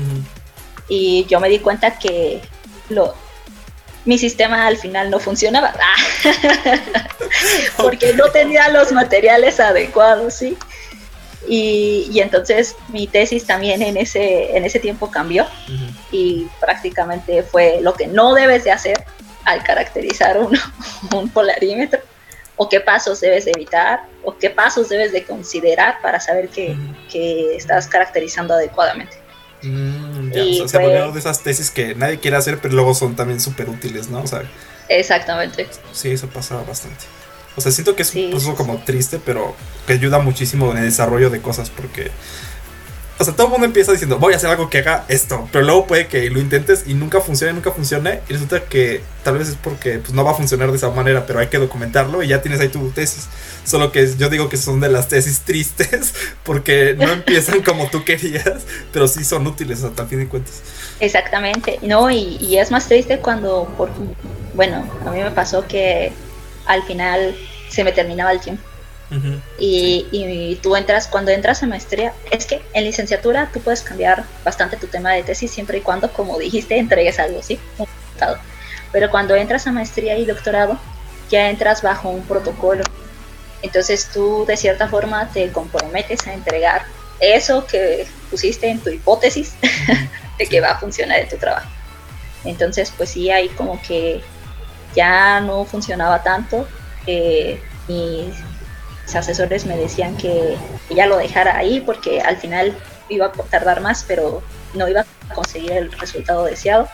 [0.89, 2.43] y yo me di cuenta que
[2.89, 3.15] lo,
[4.07, 5.73] mi sistema al final no funcionaba.
[7.77, 10.59] Porque no tenía los materiales adecuados, ¿sí?
[11.49, 15.47] Y, entonces mi tesis también en ese, en ese tiempo cambió
[16.11, 19.05] y prácticamente fue lo que no debes de hacer
[19.45, 20.59] al caracterizar un,
[21.15, 22.01] un polarímetro
[22.57, 26.77] o qué pasos debes de evitar o qué pasos debes de considerar para saber que,
[27.11, 29.19] que estás caracterizando adecuadamente.
[29.63, 30.31] Mm,
[30.63, 33.69] o sea, se de esas tesis que nadie quiere hacer, pero luego son también súper
[33.69, 34.21] útiles, ¿no?
[34.21, 34.43] O sea,
[34.89, 35.67] Exactamente.
[35.93, 37.05] Sí, eso pasaba bastante.
[37.57, 39.55] O sea, siento que es un proceso como triste, pero
[39.87, 42.11] que ayuda muchísimo en el desarrollo de cosas porque
[43.19, 45.65] o sea, todo el mundo empieza diciendo, voy a hacer algo que haga esto, pero
[45.65, 49.49] luego puede que lo intentes y nunca funcione, nunca funcione, y resulta que tal vez
[49.49, 52.29] es porque pues, no va a funcionar de esa manera, pero hay que documentarlo y
[52.29, 53.29] ya tienes ahí tu tesis.
[53.65, 56.15] Solo que yo digo que son de las tesis tristes,
[56.45, 60.61] porque no empiezan como tú querías, pero sí son útiles hasta el fin de cuentas.
[61.01, 63.89] Exactamente, no, y, y es más triste cuando, por,
[64.55, 66.13] bueno, a mí me pasó que
[66.67, 67.35] al final
[67.69, 68.63] se me terminaba el tiempo
[69.59, 74.77] y, tú entras, cuando entras a maestría, es que en licenciatura tú puedes cambiar bastante
[74.77, 77.59] tu tema de tesis siempre y cuando, como dijiste, entregues algo, ¿sí?
[78.93, 80.79] Pero cuando entras a maestría y doctorado,
[81.31, 82.83] ya entras bajo un protocolo.
[83.63, 86.85] Entonces tú de cierta forma te comprometes a entregar
[87.21, 89.55] eso que pusiste en tu hipótesis
[90.39, 91.69] de que va a funcionar en tu trabajo.
[92.45, 94.23] Entonces pues sí, ahí como que
[94.97, 96.67] ya no funcionaba tanto.
[97.07, 98.33] Eh, y
[99.15, 100.57] asesores me decían que
[100.91, 102.77] ya lo dejara ahí porque al final
[103.09, 104.43] iba a tardar más, pero
[104.75, 106.89] no iba a conseguir el resultado deseado.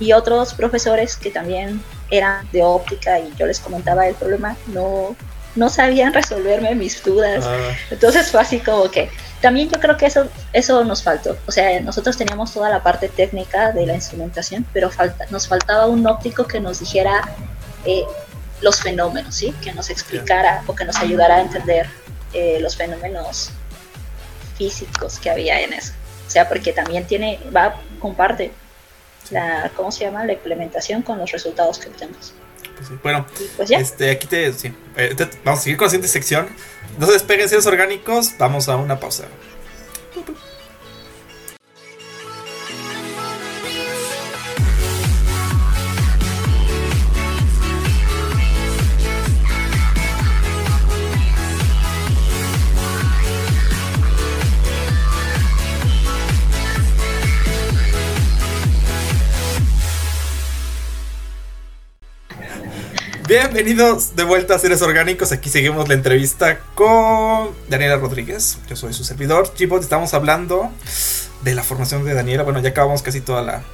[0.00, 5.14] Y otros profesores que también eran de óptica y yo les comentaba el problema, no,
[5.54, 7.44] no sabían resolverme mis dudas.
[7.46, 7.56] Ah.
[7.90, 11.36] Entonces fue así como que también yo creo que eso, eso nos faltó.
[11.46, 15.86] O sea, nosotros teníamos toda la parte técnica de la instrumentación, pero falta, nos faltaba
[15.86, 17.22] un óptico que nos dijera
[17.84, 18.04] eh,
[18.60, 19.54] los fenómenos, ¿sí?
[19.62, 21.88] Que nos explicara o que nos ayudara a entender
[22.32, 23.50] eh, los fenómenos
[24.56, 25.92] físicos que había en eso.
[26.26, 28.52] O sea, porque también tiene, va, comparte
[29.30, 30.24] la, ¿cómo se llama?
[30.24, 32.34] La implementación con los resultados que obtenemos.
[33.02, 36.48] Bueno, pues este, aquí te, sí, eh, vamos a seguir con la siguiente sección.
[36.98, 39.24] No se despeguen seres orgánicos, vamos a una pausa.
[63.36, 65.32] Bienvenidos de vuelta a Seres Orgánicos.
[65.32, 68.58] Aquí seguimos la entrevista con Daniela Rodríguez.
[68.68, 69.52] Yo soy su servidor.
[69.52, 70.70] Chipot, estamos hablando
[71.42, 72.44] de la formación de Daniela.
[72.44, 73.64] Bueno, ya acabamos casi toda la,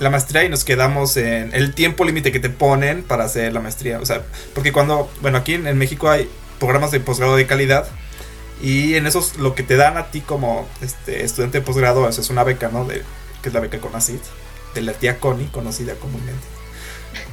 [0.00, 3.60] la maestría y nos quedamos en el tiempo límite que te ponen para hacer la
[3.60, 4.00] maestría.
[4.00, 4.20] O sea,
[4.54, 6.28] porque cuando, bueno, aquí en, México hay
[6.60, 7.88] programas de posgrado de calidad
[8.60, 12.28] y en esos lo que te dan a ti como este, estudiante de posgrado es
[12.28, 12.84] una beca, ¿no?
[12.84, 13.02] De,
[13.40, 14.20] que es la beca CONACYT,
[14.74, 16.55] de la tía Connie, conocida comúnmente.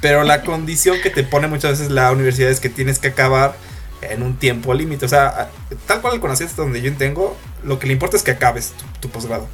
[0.03, 3.55] Pero la condición que te pone muchas veces la universidad es que tienes que acabar
[4.01, 5.05] en un tiempo límite.
[5.05, 5.49] O sea,
[5.87, 9.09] tal cual el CONACYT donde yo tengo, lo que le importa es que acabes tu
[9.09, 9.47] posgrado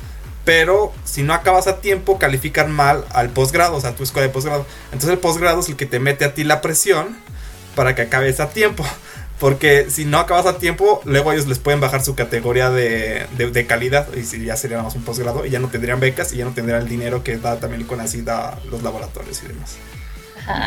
[0.50, 4.34] pero si no acabas a tiempo califican mal al posgrado, o sea, tu escuela de
[4.34, 4.66] posgrado.
[4.86, 7.16] Entonces el posgrado es el que te mete a ti la presión
[7.76, 8.84] para que acabes a tiempo.
[9.40, 13.68] Porque si no acabas a tiempo, luego ellos les pueden bajar su categoría de, de,
[13.68, 16.46] calidad y si ya sería más un posgrado y ya no tendrían becas y ya
[16.46, 19.78] no tendrían el dinero que da también con así da los laboratorios y demás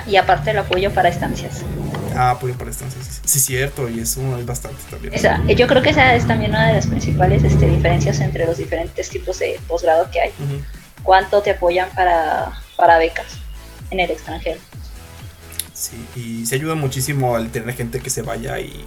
[0.06, 1.62] y aparte el apoyo para estancias.
[2.14, 5.14] Ah, apoyo para estancias, sí, cierto, y eso es bastante también.
[5.56, 9.08] yo creo que esa es también una de las principales este, diferencias entre los diferentes
[9.08, 10.32] tipos de posgrado que hay.
[11.02, 13.38] ¿Cuánto te apoyan para, para becas
[13.90, 14.60] en el extranjero?
[15.72, 18.84] Sí, y se ayuda muchísimo al tener gente que se vaya y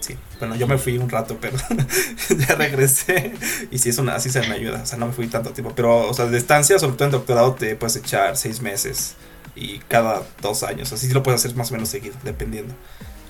[0.00, 0.16] sí.
[0.38, 1.58] Bueno, yo me fui un rato, pero
[2.48, 3.32] ya regresé.
[3.70, 4.82] Y sí, es una, así se me ayuda.
[4.82, 5.74] O sea, no me fui tanto tiempo.
[5.74, 9.16] Pero, o sea, de estancia, sobre todo en doctorado, te puedes echar seis meses
[9.58, 10.92] y cada dos años.
[10.92, 12.74] Así lo puedes hacer más o menos seguido, dependiendo.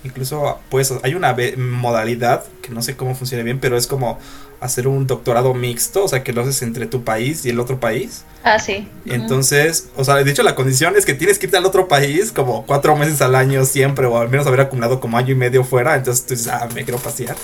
[0.03, 4.17] Incluso pues hay una modalidad que no sé cómo funciona bien, pero es como
[4.61, 7.79] hacer un doctorado mixto, o sea, que lo haces entre tu país y el otro
[7.79, 8.23] país.
[8.43, 8.87] Ah, sí.
[9.05, 12.31] Entonces, o sea, de hecho la condición es que tienes que irte al otro país
[12.31, 15.63] como cuatro meses al año siempre, o al menos haber acumulado como año y medio
[15.63, 17.35] fuera, entonces tú dices, ah, me quiero pasear.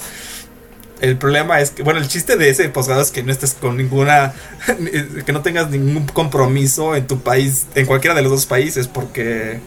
[1.01, 3.77] El problema es que, bueno, el chiste de ese posgrado es que no estés con
[3.77, 4.33] ninguna,
[5.25, 9.59] que no tengas ningún compromiso en tu país, en cualquiera de los dos países, porque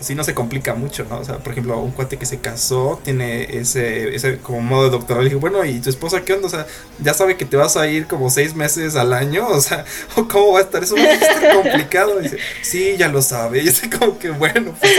[0.00, 1.18] si no se complica mucho, ¿no?
[1.18, 4.90] O sea, por ejemplo, un cuate que se casó tiene ese, ese como modo de
[4.90, 5.22] doctorado.
[5.22, 6.46] Le dije, bueno, ¿y tu esposa qué onda?
[6.46, 6.66] O sea,
[6.98, 9.84] ya sabe que te vas a ir como seis meses al año, o sea,
[10.14, 10.82] ¿cómo va a estar?
[10.82, 12.20] Eso va a estar complicado.
[12.20, 13.62] Y dice, sí, ya lo sabe.
[13.62, 14.92] Y es como que, bueno, pues,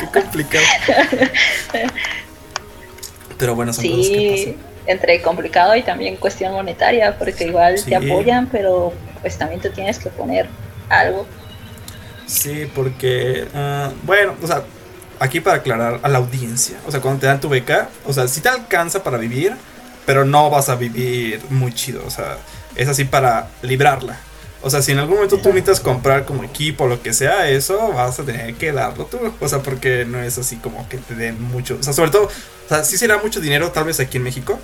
[0.00, 0.64] qué complicado.
[3.38, 8.48] Pero bueno, son cosas que entre complicado y también cuestión monetaria, porque igual te apoyan,
[8.50, 10.48] pero pues también tú tienes que poner
[10.88, 11.26] algo.
[12.26, 14.62] Sí, porque, ah, bueno, o sea,
[15.18, 18.28] aquí para aclarar a la audiencia, o sea, cuando te dan tu beca, o sea,
[18.28, 19.54] sí te alcanza para vivir,
[20.06, 22.38] pero no vas a vivir muy chido, o sea,
[22.74, 24.18] es así para librarla.
[24.62, 27.48] O sea, si en algún momento tú necesitas comprar como equipo o lo que sea,
[27.48, 29.18] eso vas a tener que darlo tú.
[29.40, 31.76] O sea, porque no es así como que te den mucho.
[31.78, 34.58] O sea, sobre todo, o sea, sí será mucho dinero tal vez aquí en México.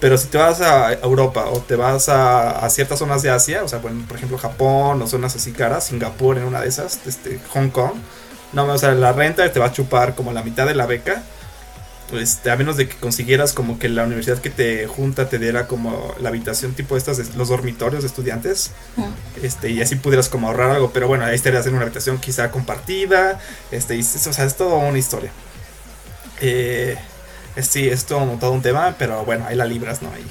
[0.00, 3.68] Pero si te vas a Europa o te vas a, ciertas zonas de Asia, o
[3.68, 7.38] sea, bueno, por ejemplo Japón o zonas así caras, Singapur en una de esas, este,
[7.50, 7.92] Hong Kong,
[8.54, 11.22] no, o sea, la renta te va a chupar como la mitad de la beca
[12.10, 15.66] pues a menos de que consiguieras como que la universidad que te junta te diera
[15.66, 18.72] como la habitación tipo estas los dormitorios de estudiantes
[19.42, 22.50] este y así pudieras como ahorrar algo pero bueno ahí estarías en una habitación quizá
[22.50, 25.30] compartida este y, o sea es todo una historia.
[26.40, 26.96] Eh,
[27.60, 30.26] sí es todo, todo, un tema pero bueno ahí la libras no ahí.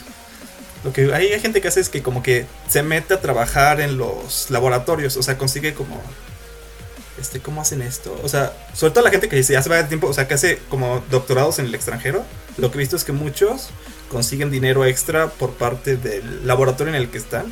[0.84, 3.98] Lo que hay gente que hace es que como que se mete a trabajar en
[3.98, 6.02] los laboratorios o sea consigue como
[7.20, 8.20] este, ¿cómo hacen esto?
[8.24, 10.28] O sea, sobre todo la gente que dice, ya se va de tiempo, o sea,
[10.28, 12.24] que hace como doctorados en el extranjero,
[12.58, 13.70] lo que he visto es que muchos
[14.10, 17.46] consiguen dinero extra por parte del laboratorio en el que están.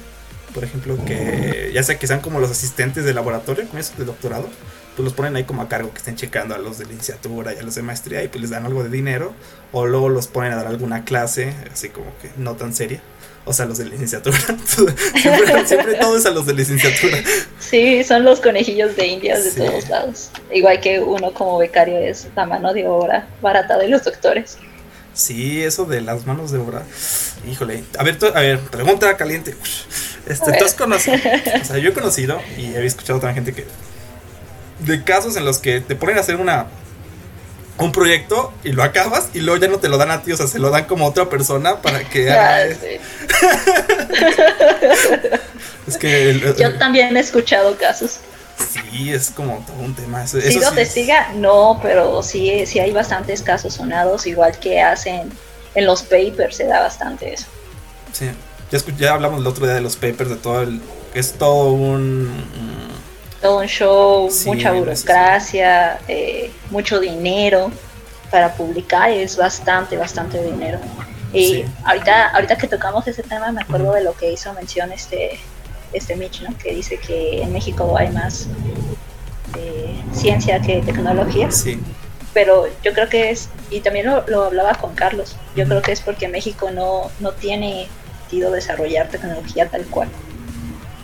[0.54, 4.06] Por ejemplo, que ya sea que sean como los asistentes del laboratorio, con eso de
[4.06, 4.50] doctorado,
[4.96, 7.58] pues los ponen ahí como a cargo, que estén checando a los de licenciatura y
[7.58, 9.34] a los de maestría y pues les dan algo de dinero.
[9.72, 13.02] O luego los ponen a dar alguna clase, así como que no tan seria.
[13.48, 14.38] O sea, los de licenciatura.
[15.66, 17.18] siempre, todo es a los de licenciatura.
[17.60, 20.30] Sí, son los conejillos de indias de todos lados.
[20.52, 24.58] Igual que uno como becario es la mano de obra barata de los doctores.
[25.14, 26.84] Sí, eso de las manos de obra.
[27.50, 27.86] Híjole.
[27.98, 29.56] A ver, a ver, pregunta caliente.
[30.28, 31.18] Este, ¿tú has conocido?
[31.62, 33.66] O sea, yo he conocido y he escuchado a otra gente que.
[34.80, 36.68] De casos en los que te ponen a hacer una
[37.80, 40.38] un proyecto y lo acabas y luego ya no te lo dan a ti, o
[40.38, 42.64] sea, se lo dan como a otra persona para que ah,
[45.88, 48.20] es que yo también he escuchado casos.
[48.58, 50.24] Sí, es como todo un tema.
[50.24, 51.32] Eso, ¿Sigo testiga?
[51.36, 55.32] No, pero sí, sí hay bastantes casos sonados, igual que hacen
[55.76, 57.46] en los papers, se da bastante eso.
[58.12, 58.32] Sí,
[58.72, 60.82] ya, ya hablamos el otro día de los papers, de todo el...
[61.14, 62.44] es todo un
[63.48, 67.72] todo un show, mucha burocracia, eh, mucho dinero
[68.30, 70.80] para publicar, es bastante, bastante dinero.
[71.32, 75.40] Y ahorita, ahorita que tocamos ese tema, me acuerdo de lo que hizo mención este,
[75.94, 76.58] este Mitch, ¿no?
[76.58, 78.48] que dice que en México hay más
[79.58, 81.50] eh, ciencia que tecnología.
[81.50, 81.80] Sí.
[82.34, 85.94] Pero yo creo que es, y también lo, lo hablaba con Carlos, yo creo que
[85.94, 87.88] es porque México no, no tiene
[88.20, 90.10] sentido desarrollar tecnología tal cual.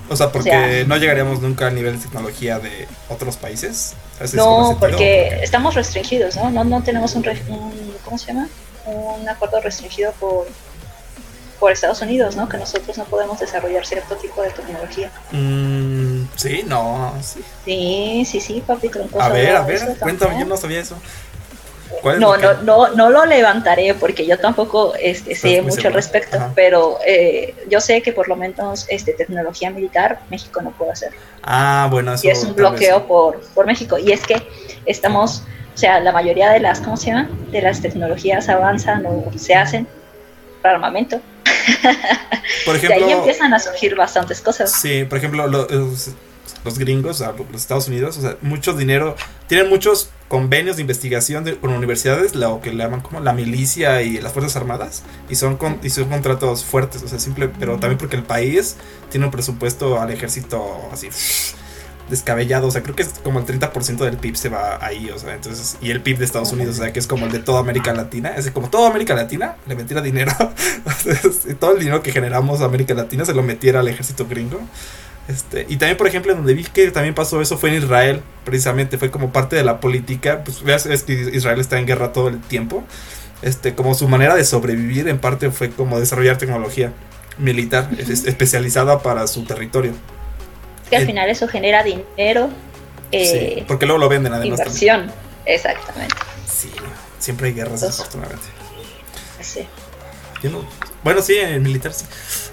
[0.10, 3.94] O sea, porque no llegaríamos nunca al nivel de tecnología de otros países.
[4.34, 6.50] No, porque estamos restringidos, ¿no?
[6.50, 6.64] ¿no?
[6.64, 8.48] No tenemos un, un, ¿cómo se llama?
[8.86, 10.48] Un acuerdo restringido por
[11.64, 12.50] por Estados Unidos, ¿no?
[12.50, 15.10] Que nosotros no podemos desarrollar cierto tipo de tecnología.
[15.32, 17.40] Mm, sí, no, sí.
[17.64, 18.92] Sí, sí, sí, papi.
[19.18, 20.98] A ver, a ver, cuéntame, yo no sabía eso.
[22.20, 27.00] No, no, no, no lo levantaré porque yo tampoco este, sé mucho al respecto, pero
[27.06, 31.12] eh, yo sé que por lo menos este, tecnología militar México no puede hacer.
[31.44, 32.28] Ah, bueno, eso.
[32.28, 33.98] Y es un bloqueo por, por México.
[33.98, 34.42] Y es que
[34.86, 37.30] estamos, o sea, la mayoría de las, ¿cómo se llama?
[37.52, 39.88] De las tecnologías avanzan o se hacen
[40.62, 41.22] para armamento.
[42.66, 44.72] Por ejemplo, de ahí empiezan a surgir bastantes cosas.
[44.72, 45.68] Sí, por ejemplo, los,
[46.64, 49.16] los gringos, los Estados Unidos, o sea, mucho dinero,
[49.48, 54.20] tienen muchos convenios de investigación con universidades, lo que le llaman como la milicia y
[54.20, 57.98] las Fuerzas Armadas, y son, con, y son contratos fuertes, o sea, simple, pero también
[57.98, 58.78] porque el país
[59.10, 61.10] tiene un presupuesto al ejército así
[62.10, 65.18] descabellado, o sea, creo que es como el 30% del PIB se va ahí, o
[65.18, 67.40] sea, entonces, y el PIB de Estados Unidos, o sea, que es como el de
[67.40, 70.32] toda América Latina, es como toda América Latina le metiera dinero,
[71.60, 74.60] todo el dinero que generamos a América Latina se lo metiera al ejército gringo.
[75.28, 78.98] Este, y también, por ejemplo, donde vi que también pasó eso fue en Israel, precisamente,
[78.98, 82.28] fue como parte de la política, pues veas, es que Israel está en guerra todo
[82.28, 82.84] el tiempo,
[83.42, 86.92] este, como su manera de sobrevivir en parte fue como desarrollar tecnología
[87.38, 89.94] militar especializada para su territorio
[90.94, 92.50] que al final eso genera dinero.
[93.12, 94.60] Eh, porque luego lo venden además.
[94.60, 95.12] Inversión,
[95.46, 96.16] exactamente.
[96.48, 96.72] Sí,
[97.20, 98.48] siempre hay guerras, desafortunadamente.
[99.42, 99.68] Sí.
[101.04, 102.06] bueno, sí, en el militar sí.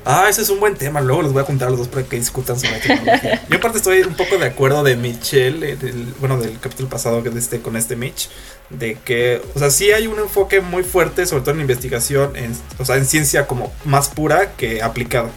[0.05, 1.01] Ah, ese es un buen tema.
[1.01, 3.47] Luego les voy a contar a los dos para que discutan sobre la tecnología.
[3.49, 7.29] Yo aparte estoy un poco de acuerdo de Michelle, del, bueno, del capítulo pasado que
[7.31, 8.29] este, con este Mitch,
[8.71, 12.57] de que, o sea, sí hay un enfoque muy fuerte, sobre todo en investigación, en,
[12.79, 15.29] o sea, en ciencia como más pura que aplicada.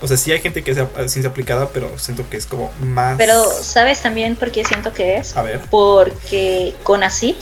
[0.00, 0.78] O sea, sí hay gente que es
[1.12, 3.16] ciencia aplicada, pero siento que es como más.
[3.18, 5.36] Pero, ¿sabes también por qué siento que es?
[5.36, 5.60] A ver.
[5.70, 7.36] Porque con ACID,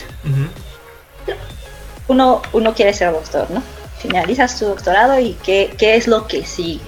[2.07, 3.63] uno, uno quiere ser doctor, ¿no?
[4.01, 6.81] Finalizas tu doctorado y ¿qué, qué es lo que sí?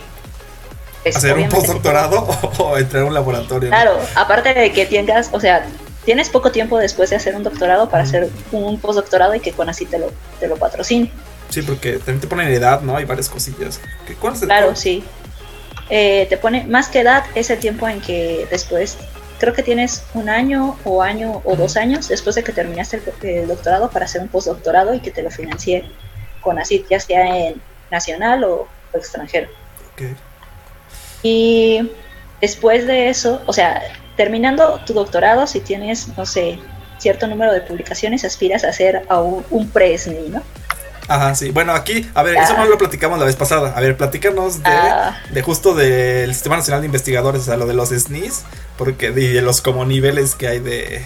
[1.04, 2.26] ¿Hacer un postdoctorado
[2.58, 3.68] o, entrar a un laboratorio?
[3.68, 5.66] Claro, aparte de que tengas, o sea,
[6.04, 9.68] tienes poco tiempo después de hacer un doctorado para hacer un postdoctorado y que con
[9.68, 11.10] así te lo, te lo patrocine.
[11.48, 12.96] Sí, porque también te ponen edad, ¿no?
[12.96, 13.80] Hay varias cosillas.
[14.20, 15.04] ¿Cuál es el claro, sí.
[15.90, 18.96] Eh, te pone más que edad es el tiempo en que después,
[19.38, 23.46] creo que tienes un año o año o dos años después de que terminaste el,
[23.46, 25.84] doctorado para hacer un postdoctorado y que te lo financie
[26.42, 29.48] con así, ya sea en nacional o, extranjero.
[31.22, 31.90] Y
[32.42, 33.82] después de eso, o sea,
[34.16, 36.58] terminando tu doctorado, si tienes, no sé,
[36.98, 40.42] cierto número de publicaciones, aspiras a hacer a un, un PRESNI, ¿no?
[41.08, 41.50] Ajá, sí.
[41.50, 43.72] Bueno, aquí, a ver, eso no lo platicamos la vez pasada.
[43.76, 45.18] A ver, platícanos de, ah.
[45.30, 48.44] de justo del Sistema Nacional de Investigadores, o sea, lo de los SNIs,
[48.78, 51.04] porque de los como niveles que hay de...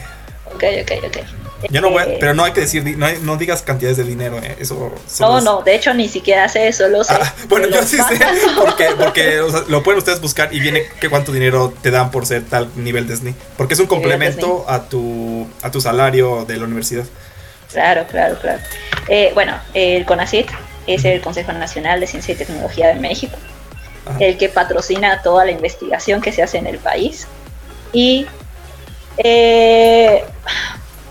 [0.54, 1.45] Ok, ok, ok.
[1.70, 4.38] Yo no voy, eh, pero no hay que decir, no, no digas cantidades de dinero,
[4.42, 4.92] eh, eso.
[5.20, 7.14] No, no, de hecho ni siquiera sé eso, lo sé.
[7.14, 8.18] Ah, bueno, yo sí sé,
[8.56, 12.44] porque, porque lo pueden ustedes buscar y viene que cuánto dinero te dan por ser
[12.44, 16.64] tal nivel de SNI, porque es un complemento a tu, a tu salario de la
[16.64, 17.04] universidad.
[17.72, 18.60] Claro, claro, claro.
[19.08, 20.48] Eh, bueno, el CONACYT
[20.86, 23.36] es el Consejo Nacional de Ciencia y Tecnología de México,
[24.20, 27.26] el que patrocina toda la investigación que se hace en el país.
[27.92, 28.26] Y
[29.18, 30.24] eh,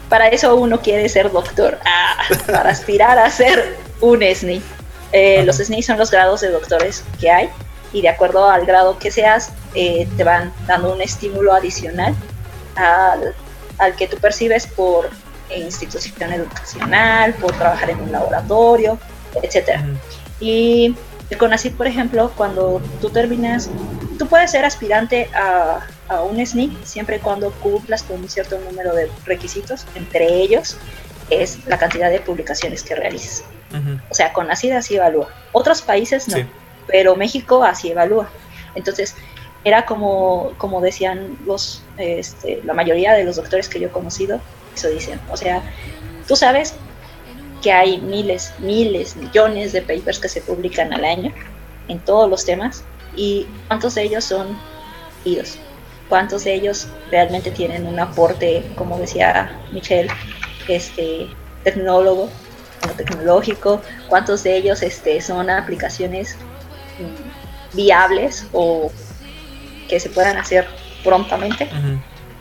[0.10, 4.62] para eso uno quiere ser doctor, ah, para aspirar a ser un SNI.
[5.12, 7.50] Eh, los SNI son los grados de doctores que hay
[7.94, 12.14] y de acuerdo al grado que seas, te van dando un estímulo adicional
[12.76, 13.34] al,
[13.78, 15.10] al que tú percibes por
[15.54, 18.98] institución educacional, por trabajar en un laboratorio,
[19.42, 19.86] etcétera.
[20.40, 20.96] Y
[21.30, 23.70] el CONACYT, por ejemplo, cuando tú terminas,
[24.18, 28.60] tú puedes ser aspirante a, a un SNI siempre y cuando cumplas con un cierto
[28.60, 30.78] número de requisitos, entre ellos
[31.30, 33.44] es la cantidad de publicaciones que realices.
[34.10, 35.28] O sea, CONACYT así evalúa.
[35.52, 36.38] Otros países no,
[36.88, 38.30] pero México así evalúa.
[38.74, 39.16] Entonces,
[39.66, 44.40] era como, como decían los, este, la mayoría de los doctores que yo he conocido,
[44.76, 45.20] eso dicen.
[45.30, 45.62] O sea,
[46.28, 46.76] tú sabes
[47.62, 51.34] que hay miles, miles, millones de papers que se publican al año
[51.88, 52.84] en todos los temas
[53.16, 54.58] y cuántos de ellos son
[55.24, 55.58] idos,
[56.10, 60.10] cuántos de ellos realmente tienen un aporte, como decía Michelle,
[60.68, 61.28] este,
[61.64, 62.30] tecnólogo,
[62.98, 66.38] tecnológico, cuántos de ellos este, son aplicaciones
[67.00, 68.92] mm, viables o
[69.88, 70.68] que se puedan hacer
[71.04, 71.70] prontamente.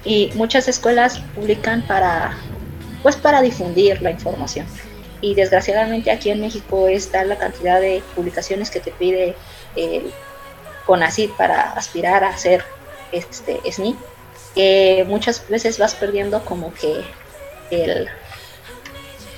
[0.04, 2.36] Y muchas escuelas publican para
[3.04, 4.66] pues para difundir la información.
[5.20, 9.36] Y desgraciadamente aquí en México está la cantidad de publicaciones que te pide
[9.76, 10.10] el,
[10.86, 12.64] con ACID para aspirar a ser
[13.18, 13.96] este SNI,
[14.56, 17.02] eh, muchas veces vas perdiendo como que
[17.70, 18.08] el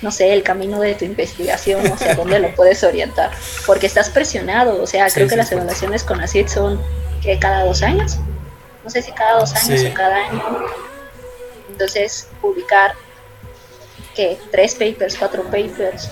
[0.03, 3.31] no sé, el camino de tu investigación, o sea, dónde lo puedes orientar,
[3.67, 6.81] porque estás presionado, o sea, creo que las evaluaciones con ACID son
[7.23, 8.19] que cada dos años,
[8.85, 10.43] no sé si cada dos años o cada año,
[11.71, 12.95] entonces publicar
[14.15, 16.11] que tres papers, cuatro papers,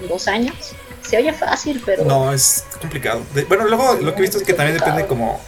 [0.00, 0.72] en dos años,
[1.02, 2.04] se oye fácil, pero...
[2.04, 3.22] No, es complicado.
[3.48, 5.40] bueno, luego lo que he visto es que también depende como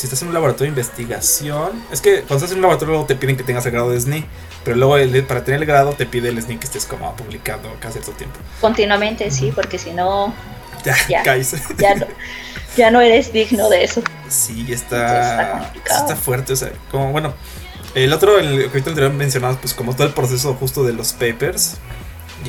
[0.00, 3.06] si estás en un laboratorio de investigación, es que cuando estás en un laboratorio luego
[3.06, 4.24] te piden que tengas el grado de SNI,
[4.64, 4.96] pero luego
[5.28, 8.38] para tener el grado te pide el SNI que estés como publicando cada cierto tiempo.
[8.62, 10.34] Continuamente, sí, porque si no...
[10.82, 11.54] Ya, ya caes.
[11.76, 12.06] Ya no,
[12.74, 14.02] ya no eres digno de eso.
[14.30, 17.34] Sí, está, está, fuerte, o sea, como bueno,
[17.94, 21.76] el otro, el que anterior mencionabas, pues como todo el proceso justo de los papers,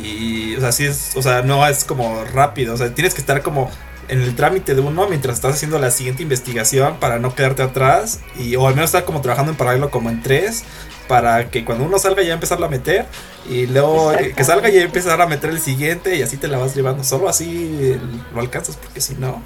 [0.01, 3.19] y, o sea, sí es, o sea, no es como rápido, o sea, tienes que
[3.19, 3.69] estar como
[4.12, 8.20] en el trámite de uno mientras estás haciendo la siguiente investigación para no quedarte atrás
[8.38, 10.66] y o al menos estar como trabajando en paralelo como en tres
[11.07, 13.05] para que cuando uno salga ya empezarlo a meter
[13.49, 16.76] y luego que salga ya empezar a meter el siguiente y así te la vas
[16.76, 17.05] llevando.
[17.05, 17.97] Solo así
[18.34, 19.41] lo alcanzas porque si no...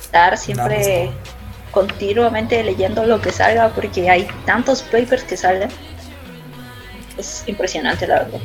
[0.00, 1.10] Estar siempre
[1.72, 5.70] continuamente leyendo lo que salga porque hay tantos papers que salen.
[7.18, 8.40] Es impresionante la verdad.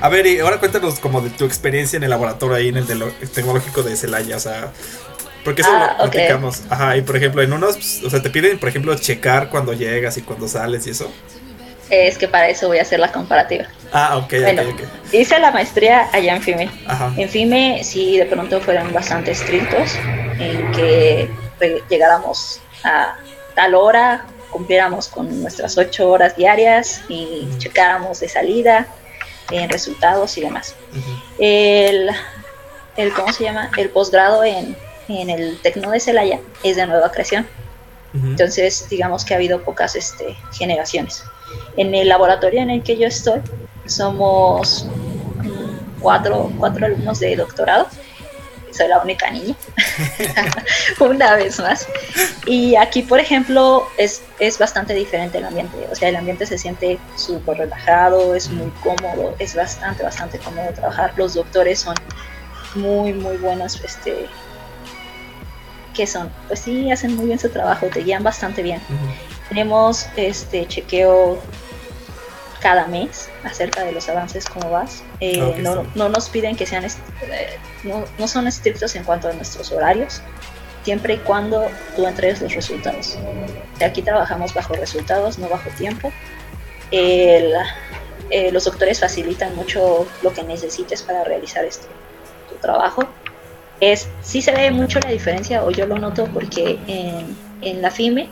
[0.00, 2.86] A ver, y ahora cuéntanos como de tu experiencia en el laboratorio ahí en el,
[3.32, 4.72] tecnológico de Celaya, o sea,
[5.44, 6.62] porque eso ah, lo platicamos.
[6.70, 10.16] Ajá, y por ejemplo, en unos, o sea, te piden, por ejemplo, checar cuando llegas
[10.18, 11.10] y cuando sales y eso.
[11.90, 13.66] Es que para eso voy a hacer la comparativa.
[13.92, 14.62] Ah, ok, bueno,
[15.12, 16.70] Hice la maestría allá en FIME.
[16.86, 17.12] Ajá.
[17.16, 19.96] En FIME sí, de pronto fueron bastante estrictos
[20.38, 21.28] en que
[21.90, 23.16] llegáramos a
[23.54, 28.86] tal hora, cumpliéramos con nuestras ocho horas diarias y checáramos de salida
[29.52, 30.74] en resultados y demás.
[31.38, 32.10] el,
[32.96, 33.70] el, ¿cómo se llama?
[33.76, 34.76] El posgrado en,
[35.08, 37.46] en el Tecno de Celaya es de nueva creación.
[38.14, 41.24] Entonces, digamos que ha habido pocas este, generaciones.
[41.78, 43.40] En el laboratorio en el que yo estoy,
[43.86, 47.86] somos mm, cuatro, cuatro alumnos de doctorado
[48.72, 49.54] soy la única niña,
[51.00, 51.86] una vez más.
[52.46, 56.58] Y aquí, por ejemplo, es, es bastante diferente el ambiente, o sea, el ambiente se
[56.58, 61.12] siente súper relajado, es muy cómodo, es bastante, bastante cómodo trabajar.
[61.16, 61.94] Los doctores son
[62.74, 64.26] muy, muy buenos, este,
[65.94, 66.30] ¿qué son?
[66.48, 68.80] Pues sí, hacen muy bien su trabajo, te guían bastante bien.
[69.48, 71.38] Tenemos este chequeo
[72.62, 75.02] cada mes acerca de los avances, cómo vas.
[75.20, 76.90] Eh, no, no, nos piden que sean, eh,
[77.82, 80.22] no, no, son estrictos en cuanto a nuestros horarios,
[80.84, 83.18] siempre y cuando tú entregues los resultados.
[83.84, 86.12] aquí trabajamos bajo resultados, no bajo tiempo.
[86.92, 87.52] Eh,
[88.52, 91.86] los doctores facilitan mucho lo que necesites para realizar este,
[92.48, 93.02] tu trabajo.
[93.80, 97.90] Es, sí se ve mucho la diferencia, o yo lo noto porque en, en la
[97.90, 98.28] FIME,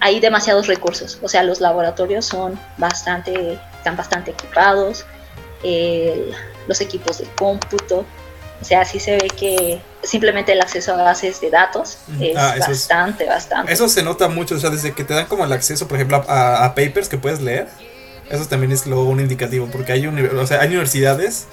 [0.00, 5.04] hay demasiados recursos, o sea, los laboratorios son bastante, están bastante equipados,
[6.66, 8.04] los equipos de cómputo,
[8.60, 12.56] o sea, sí se ve que simplemente el acceso a bases de datos es ah,
[12.58, 13.72] bastante, bastante.
[13.72, 16.24] Eso se nota mucho, o sea, desde que te dan como el acceso, por ejemplo,
[16.28, 17.68] a, papers que puedes leer,
[18.30, 21.46] eso también es luego un indicativo, porque hay, o sea, hay universidades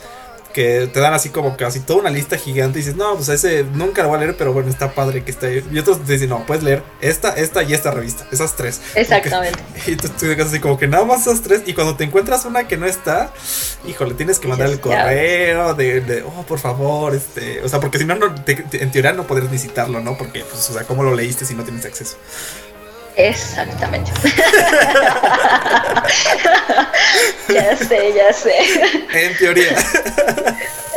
[0.55, 3.65] que te dan así como casi toda una lista gigante y dices, no, pues ese
[3.73, 5.67] nunca lo voy a leer, pero bueno, está padre que esté ahí.
[5.69, 8.79] Y otros te dicen, no, puedes leer esta, esta y esta revista, esas tres.
[8.95, 9.59] Exactamente.
[9.85, 11.63] y tú te así como que nada más esas tres.
[11.65, 13.33] Y cuando te encuentras una que no está,
[13.85, 17.97] híjole, tienes que mandar el correo de, de, oh, por favor, este, o sea, porque
[17.97, 20.17] si no, no en teoría no podrías visitarlo, ¿no?
[20.17, 22.15] Porque, pues, o sea, ¿cómo lo leíste si no tienes acceso?
[23.17, 24.11] Exactamente.
[27.49, 28.53] ya sé, ya sé.
[29.13, 29.75] En teoría.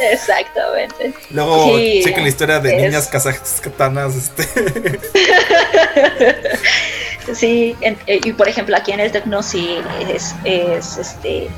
[0.01, 1.14] Exactamente.
[1.31, 4.16] Luego chequen la historia de niñas katanas.
[4.16, 4.45] Este.
[7.35, 11.49] sí, eh, y por ejemplo aquí en el Tecno sí es, este,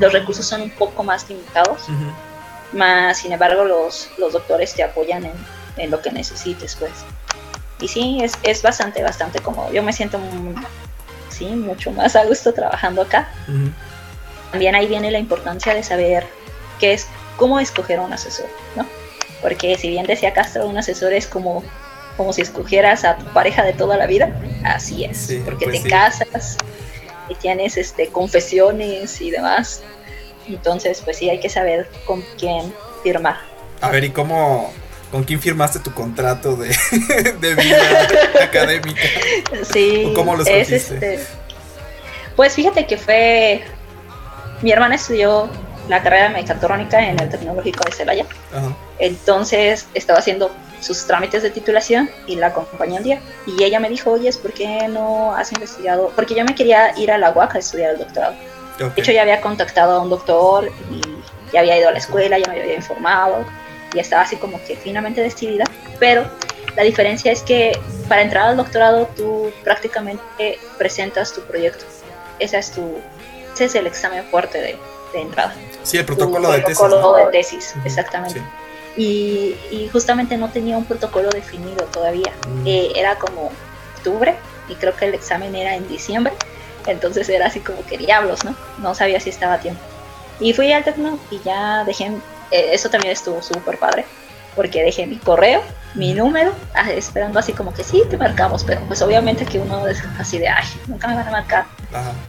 [0.00, 1.82] los recursos son un poco más limitados.
[2.72, 5.32] Más, sin embargo, los, los doctores te apoyan en,
[5.78, 6.92] en lo que necesites, pues.
[7.80, 9.72] Y sí, es, es bastante, bastante cómodo.
[9.72, 10.18] Yo me siento
[11.28, 13.28] sí, mucho más a gusto trabajando acá.
[14.50, 16.26] También ahí viene la importancia de saber
[16.80, 17.06] qué es,
[17.36, 18.86] cómo escoger a un asesor, ¿no?
[19.40, 21.62] Porque si bien decía Castro, un asesor es como,
[22.16, 24.32] como si escogieras a tu pareja de toda la vida,
[24.64, 26.56] así es, porque pues te casas
[27.28, 29.82] y tienes este, confesiones y demás.
[30.48, 32.72] Entonces, pues sí, hay que saber con quién
[33.02, 33.36] firmar.
[33.80, 34.72] A ver, ¿y cómo,
[35.10, 36.68] ¿Con quién firmaste tu contrato de,
[37.40, 38.08] vida
[38.42, 39.00] académica?
[39.72, 40.12] Sí.
[40.14, 41.24] ¿Cómo lo es este,
[42.36, 43.62] Pues fíjate que fue.
[44.60, 45.48] Mi hermana estudió
[45.88, 48.26] la carrera de mecatrónica en el Tecnológico de Celaya.
[48.98, 50.50] Entonces estaba haciendo
[50.80, 53.20] sus trámites de titulación y la acompañé un día.
[53.46, 56.12] Y ella me dijo, oye, ¿por qué no has investigado?
[56.14, 58.34] Porque yo me quería ir a la UAC a estudiar el doctorado.
[58.78, 61.00] De hecho, ya había contactado a un doctor y
[61.52, 63.44] ya había ido a la escuela, ya me había informado
[63.94, 65.64] y estaba así como que finamente decidida.
[65.98, 66.26] Pero
[66.76, 67.78] la diferencia es que
[68.08, 71.84] para entrar al doctorado tú prácticamente presentas tu proyecto.
[72.38, 72.98] Esa es tu,
[73.54, 74.78] ese es el examen fuerte de,
[75.12, 75.54] de entrada.
[75.82, 76.78] Sí, el protocolo, de tesis.
[76.78, 78.42] Protocolo de tesis, exactamente.
[78.96, 82.32] Y, y, justamente no tenía un protocolo definido todavía.
[82.48, 82.66] Mm.
[82.66, 83.52] Eh, era como
[83.96, 84.34] octubre
[84.68, 86.32] y creo que el examen era en diciembre.
[86.86, 88.54] Entonces era así como que diablos, ¿no?
[88.78, 89.80] No sabía si estaba a tiempo.
[90.40, 92.12] Y fui al Tecno y ya dejé,
[92.50, 94.04] eh, eso también estuvo súper padre,
[94.56, 95.62] porque dejé mi correo,
[95.94, 99.86] mi número, ah, esperando así como que sí, te marcamos, pero pues obviamente que uno
[99.86, 101.66] es así de, ay, nunca me van a marcar.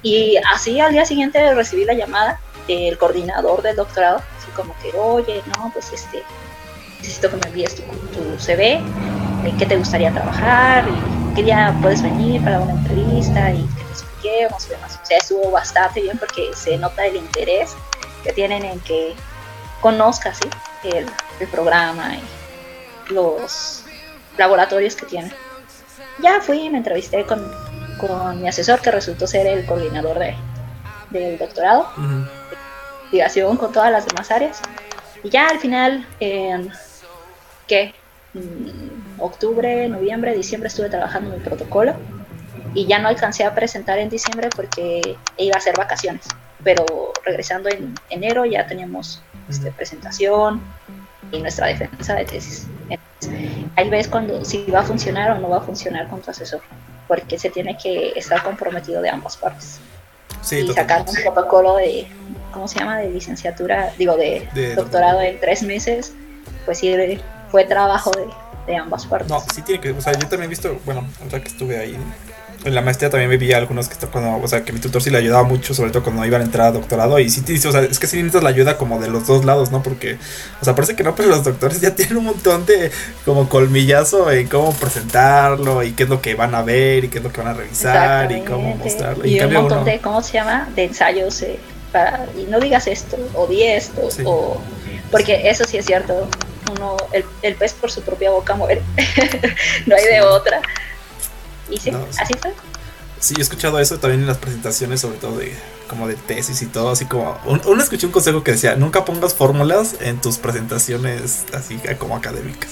[0.01, 4.95] Y así al día siguiente recibí la llamada del coordinador del doctorado, así como que,
[4.97, 6.23] oye, no, pues este,
[6.99, 8.81] necesito que me envíes tu, tu CV,
[9.45, 13.83] en qué te gustaría trabajar, y qué día puedes venir para una entrevista, y que
[13.83, 14.99] te expliquemos y demás.
[15.01, 17.75] O sea, estuvo bastante bien porque se nota el interés
[18.23, 19.15] que tienen en que
[19.81, 20.49] conozcas ¿sí?
[20.83, 21.05] el,
[21.39, 23.83] el, programa y los
[24.37, 25.33] laboratorios que tienen.
[26.21, 27.51] Ya fui y me entrevisté con,
[27.97, 30.35] con, mi asesor, que resultó ser el coordinador de,
[31.09, 31.89] del doctorado,
[33.03, 34.61] investigación con todas las demás áreas.
[35.23, 36.71] Y ya al final, en
[37.67, 37.93] ¿qué?
[38.33, 41.95] Mm, octubre, noviembre, diciembre estuve trabajando en el protocolo
[42.73, 46.27] y ya no alcancé a presentar en diciembre porque iba a ser vacaciones
[46.63, 46.85] pero
[47.23, 50.61] regresando en enero ya teníamos este, presentación
[51.31, 52.67] y nuestra defensa de tesis.
[53.75, 56.61] ahí ves cuando si va a funcionar o no va a funcionar con tu asesor,
[57.07, 59.79] porque se tiene que estar comprometido de ambas partes.
[60.51, 62.07] y sacar un protocolo de,
[62.51, 66.13] ¿cómo se llama?, de licenciatura, digo, de, doctorado en tres meses,
[66.65, 66.93] pues sí,
[67.51, 68.27] fue trabajo de,
[68.67, 69.29] de ambas partes.
[69.29, 71.97] No, sí tiene que, o sea, yo también he visto, bueno, otra que estuve ahí
[72.65, 75.17] en la maestría también vi algunos que cuando, o sea, que mi tutor sí le
[75.17, 77.17] ayudaba mucho, sobre todo cuando iban a entrar a doctorado.
[77.19, 79.71] Y sí, o sea, es que sí necesitas la ayuda como de los dos lados,
[79.71, 79.81] ¿no?
[79.81, 80.17] Porque,
[80.61, 82.91] o sea, parece que no, pero los doctores ya tienen un montón de
[83.23, 87.19] como colmillazo en cómo presentarlo y qué es lo que van a ver y qué
[87.19, 89.25] es lo que van a revisar y cómo mostrarlo.
[89.25, 90.69] Y, un montón de, ¿cómo se llama?
[90.75, 91.59] De ensayos eh,
[91.93, 94.61] para, y no digas esto, o di esto, o...
[95.11, 96.27] Porque eso sí es cierto,
[96.75, 98.83] uno, el, el pez por su propia boca muere,
[99.87, 100.61] no hay de otra.
[101.69, 102.53] Y sí, así fue.
[103.19, 105.53] Sí, he escuchado eso también en las presentaciones, sobre todo de
[105.89, 109.33] como de tesis y todo, así como uno escuché un consejo que decía, nunca pongas
[109.33, 112.69] fórmulas en tus presentaciones así como académicas.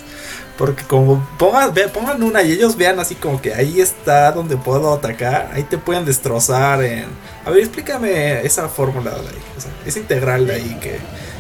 [0.58, 4.94] Porque como pongan, pongan una y ellos vean así como que ahí está donde puedo
[4.94, 7.06] atacar, ahí te pueden destrozar en...
[7.46, 11.00] A ver, explícame esa fórmula de ahí, o sea, esa integral de ahí que...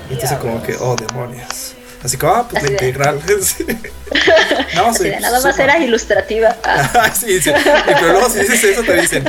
[0.09, 1.76] Entonces como que, oh, demonios.
[2.03, 3.19] Así como, ah, pues la integral.
[4.75, 6.55] no, sí, nada más era ilustrativa.
[6.63, 7.11] Ah.
[7.13, 7.51] sí, sí.
[7.85, 9.23] Pero luego si dices eso te dicen,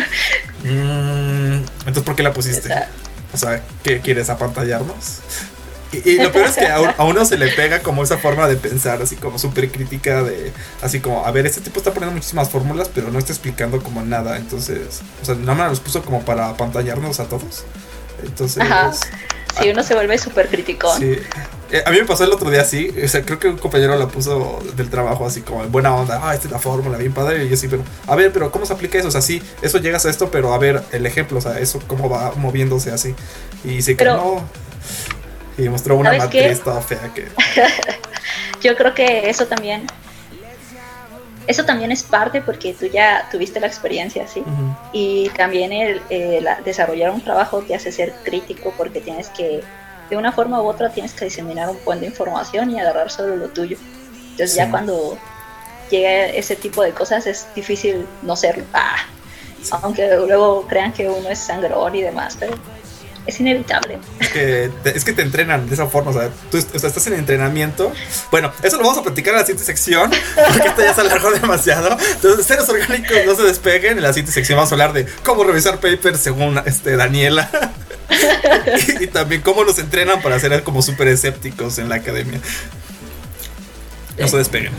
[0.64, 2.74] mmm, entonces ¿por qué la pusiste?
[3.32, 5.20] O sea, ¿qué quieres apantallarnos?
[5.92, 8.56] Y, y, lo peor es que a, uno se le pega como esa forma de
[8.56, 10.52] pensar, así como súper crítica de,
[10.82, 14.02] así como, a ver, este tipo está poniendo muchísimas fórmulas, pero no está explicando como
[14.02, 17.64] nada, entonces, o sea, nada más los puso como para apantallarnos a todos.
[18.24, 18.62] Entonces,
[19.60, 20.98] si uno se vuelve súper criticón.
[20.98, 21.18] Sí.
[21.70, 23.94] Eh, a mí me pasó el otro día así, o sea, creo que un compañero
[23.96, 27.12] la puso del trabajo así como en buena onda, ah, esta es la fórmula, bien
[27.12, 29.08] padre, y yo sí, pero, a ver, pero ¿cómo se aplica eso?
[29.08, 31.82] O sea, sí, eso llegas a esto, pero a ver, el ejemplo, o sea, eso
[31.86, 33.14] cómo va moviéndose así.
[33.64, 34.42] Y se no.
[35.58, 37.26] Y mostró una matriz toda fea que...
[38.62, 39.86] yo creo que eso también
[41.48, 44.44] eso también es parte porque tú ya tuviste la experiencia, ¿sí?
[44.92, 46.02] Y también el,
[46.62, 49.64] desarrollar un trabajo te hace ser crítico porque tienes que,
[50.10, 53.34] de una forma u otra, tienes que diseminar un buen de información y agarrar solo
[53.34, 53.78] lo tuyo.
[54.32, 55.16] Entonces ya cuando
[55.90, 58.64] llega ese tipo de cosas es difícil no serlo.
[58.74, 58.96] Ah,
[59.82, 62.52] aunque luego crean que uno es sangrón y demás, pero
[63.28, 63.98] es inevitable.
[64.20, 67.92] Es que, te, entrenan de esa forma, o sea, tú estás en entrenamiento.
[68.30, 71.30] Bueno, eso lo vamos a platicar en la siguiente sección, porque esto ya se alargó
[71.30, 71.96] demasiado.
[72.14, 73.98] Entonces, seres orgánicos no se despeguen.
[73.98, 77.50] En la siguiente sección vamos a hablar de cómo revisar papers según este, Daniela.
[78.88, 82.40] y, y, también cómo nos entrenan para ser como súper escépticos en la academia.
[84.18, 84.72] No se despeguen.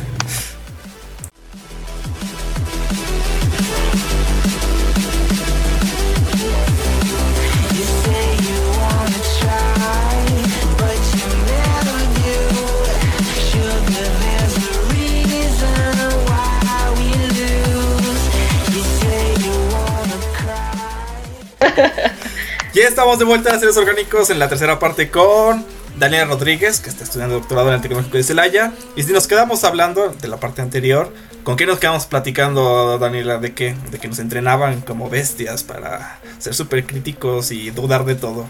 [22.73, 25.65] Ya estamos de vuelta a Seres Orgánicos en la tercera parte con
[25.97, 28.71] Daniel Rodríguez, que está estudiando doctorado en el Tecnológico de Celaya.
[28.95, 31.11] Y si nos quedamos hablando de la parte anterior,
[31.43, 33.39] ¿con qué nos quedamos platicando, Daniela?
[33.39, 33.75] ¿De qué?
[33.89, 38.47] De que nos entrenaban como bestias para ser súper críticos y dudar de todo.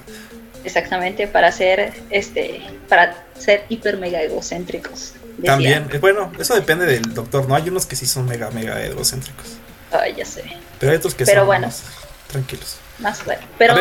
[0.65, 5.13] Exactamente, para ser, este, para ser hiper mega egocéntricos.
[5.45, 7.55] También, eh, bueno, eso depende del doctor, ¿no?
[7.55, 9.57] Hay unos que sí son mega, mega egocéntricos.
[9.91, 10.43] Ay, ya sé.
[10.77, 11.83] Pero hay otros que son más
[12.27, 12.77] tranquilos.
[12.99, 13.41] Más bueno.
[13.57, 13.75] Pero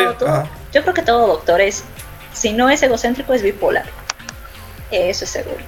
[0.72, 1.84] yo creo que todo doctor es,
[2.32, 3.84] si no es egocéntrico, es bipolar.
[4.90, 5.58] Eso es seguro.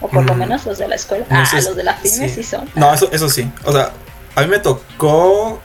[0.00, 0.38] O por lo mm.
[0.38, 1.26] menos los de la escuela.
[1.30, 2.42] ah, los de la FIME sí.
[2.42, 2.70] son.
[2.74, 3.50] No, eso, eso sí.
[3.64, 3.90] O sea,
[4.34, 5.60] a mí me tocó.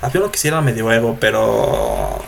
[0.00, 2.22] Había uno que sí era medio ego, pero.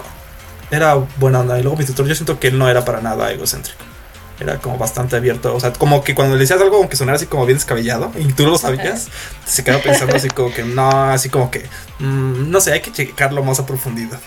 [0.70, 1.58] Era buena onda.
[1.58, 3.87] Y luego mi tutor, yo siento que él no era para nada egocéntrico
[4.40, 5.54] era como bastante abierto.
[5.54, 8.32] O sea, como que cuando le decías algo, aunque sonara así como bien descabellado, y
[8.32, 9.08] tú lo sabías,
[9.46, 11.64] se quedaba pensando así como que no, así como que,
[11.98, 14.20] mm, no sé, hay que checarlo más a profundidad.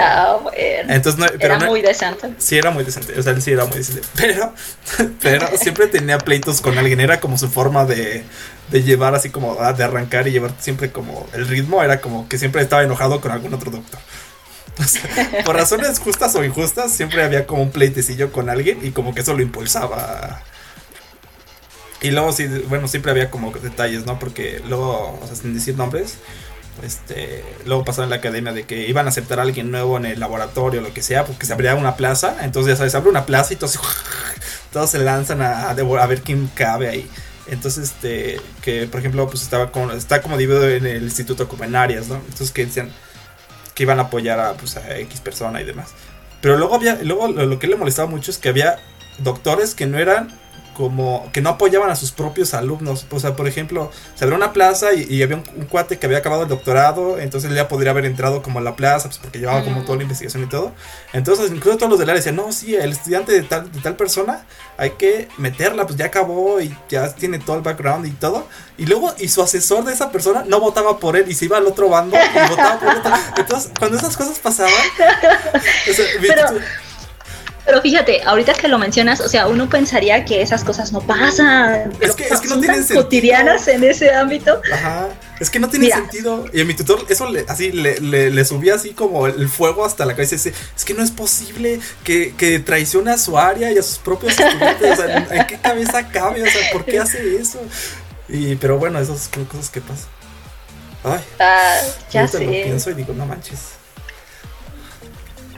[0.00, 0.92] ah, bueno.
[0.92, 2.32] Entonces, no, era muy decente.
[2.38, 3.18] Sí, era muy decente.
[3.18, 4.06] O sea, él sí era muy decente.
[4.16, 4.54] Pero,
[5.20, 7.00] pero siempre tenía pleitos con alguien.
[7.00, 8.24] Era como su forma de,
[8.70, 11.82] de llevar así como, ah, de arrancar y llevar siempre como el ritmo.
[11.82, 14.00] Era como que siempre estaba enojado con algún otro doctor.
[15.44, 19.22] Por razones justas o injustas, siempre había como un pleitecillo con alguien y como que
[19.22, 20.42] eso lo impulsaba.
[22.02, 24.18] Y luego sí, bueno, siempre había como detalles, ¿no?
[24.18, 26.18] Porque luego, sin decir nombres,
[26.82, 30.04] este, luego pasaba en la academia de que iban a aceptar a alguien nuevo en
[30.04, 33.08] el laboratorio o lo que sea, porque se abría una plaza, entonces ya sabes, abre
[33.08, 33.78] una plaza y todos,
[34.72, 37.10] todos se lanzan a, ver quién cabe ahí.
[37.48, 41.64] Entonces, este, que por ejemplo, pues estaba como, está como dividido en el instituto como
[41.64, 42.16] en áreas, ¿no?
[42.16, 42.90] Entonces que decían,
[43.76, 45.90] que iban a apoyar a, pues, a X persona y demás.
[46.40, 48.78] Pero luego había, luego lo, que le molestaba mucho es que había
[49.18, 50.30] doctores que no eran
[50.76, 53.06] como que no apoyaban a sus propios alumnos.
[53.10, 56.42] O sea, por ejemplo, se abrió una plaza y, había un, cuate que había acabado
[56.42, 59.64] el doctorado, entonces él ya podría haber entrado como a la plaza, pues porque llevaba
[59.64, 60.72] como toda la investigación y todo.
[61.14, 63.96] Entonces, incluso todos los del área decían, no, sí, el estudiante de tal, de tal
[63.96, 64.44] persona
[64.76, 68.46] hay que meterla, pues ya acabó y ya tiene todo el background y todo.
[68.76, 71.56] Y luego, y su asesor de esa persona no votaba por él y se iba
[71.56, 73.12] al otro bando y votaba por otro.
[73.38, 74.72] Entonces, cuando esas cosas pasaban,
[76.20, 76.42] pero
[77.82, 81.92] fíjate, ahorita que lo mencionas, o sea, uno pensaría que esas cosas no pasan.
[82.00, 83.02] es que, es que no tienen sentido.
[83.02, 84.60] cotidianas en ese ámbito.
[84.72, 85.08] Ajá.
[85.40, 86.46] Es que no tiene sentido.
[86.52, 90.06] Y a mi tutor, eso le, así le, le, subía así como el fuego hasta
[90.06, 90.36] la cabeza.
[90.36, 93.98] Dice, es que no es posible que, que traicione a su área y a sus
[93.98, 94.98] propios estudiantes.
[94.98, 96.42] o sea, ¿en qué cabeza cabe?
[96.42, 97.60] O sea, ¿por qué hace eso?
[98.28, 100.08] Y, pero bueno, esas son cosas que pasan.
[101.04, 101.20] Ay.
[101.38, 102.44] Ah, ya sé.
[102.44, 103.76] lo pienso y digo, no manches.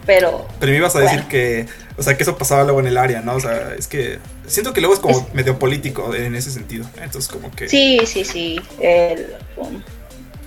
[0.04, 0.48] Pero.
[0.58, 1.66] Pero me ibas a decir que
[1.98, 3.34] o sea, que eso pasaba luego en el área, ¿no?
[3.34, 6.86] O sea, es que siento que luego es como medio político en ese sentido.
[7.02, 7.68] Entonces, como que.
[7.68, 8.60] Sí, sí, sí.
[9.56, 9.82] Um,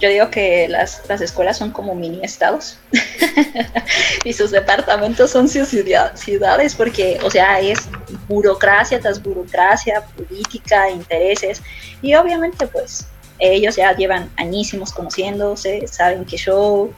[0.02, 2.80] yo digo que las, escuelas son como mini estados
[4.26, 7.80] y sus departamentos son ciudades porque, o sea, es
[8.28, 11.62] burocracia tras burocracia, política, intereses
[12.02, 13.06] y obviamente pues
[13.38, 16.89] ellos ya llevan añísimos conociéndose, saben que yo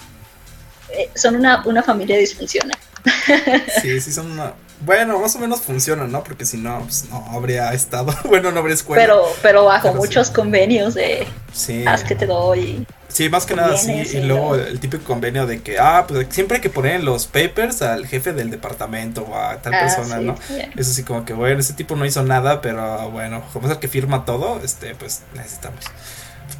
[0.89, 2.77] eh, son una, una familia disfuncional.
[3.81, 4.53] Sí, sí son una...
[4.81, 6.23] Bueno, más o menos funcionan, ¿no?
[6.23, 9.01] Porque si no, pues no habría estado, bueno, no habría escuela.
[9.01, 11.85] Pero, pero bajo muchos convenios de sí.
[11.87, 12.85] haz que te doy.
[13.07, 16.57] Sí, más que nada sí, y luego el típico convenio de que, ah, pues siempre
[16.57, 20.19] hay que poner en los papers al jefe del departamento o a tal ah, persona,
[20.19, 20.35] ¿no?
[20.75, 23.79] Eso sí, como que, bueno, ese tipo no hizo nada, pero bueno, como es el
[23.79, 25.85] que firma todo, este, pues necesitamos.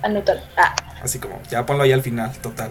[0.04, 0.44] Anotar.
[0.56, 0.76] Ah.
[1.02, 2.70] Así como, ya ponlo ahí al final, total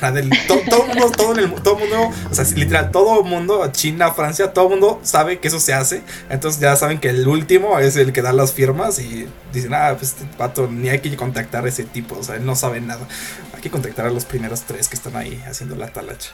[0.00, 4.52] todo, el mundo, todo, el, todo mundo, o sea, literal, todo el mundo, China, Francia,
[4.52, 6.02] todo el mundo sabe que eso se hace.
[6.30, 9.94] Entonces ya saben que el último es el que da las firmas y dicen, ah,
[9.98, 12.80] pues este pato, ni hay que contactar a ese tipo, o sea, él no sabe
[12.80, 13.06] nada.
[13.54, 16.30] Hay que contactar a los primeros tres que están ahí haciendo la talacha.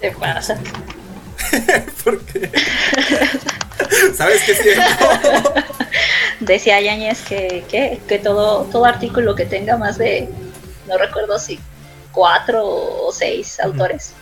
[0.00, 0.58] ¿Qué pasa?
[2.04, 2.50] ¿Por qué?
[4.16, 5.54] ¿Sabes qué cierto?
[6.40, 10.28] Decía Yañez que, que, que todo, todo artículo que tenga más de
[10.86, 11.58] no recuerdo si
[12.12, 14.12] cuatro o seis autores.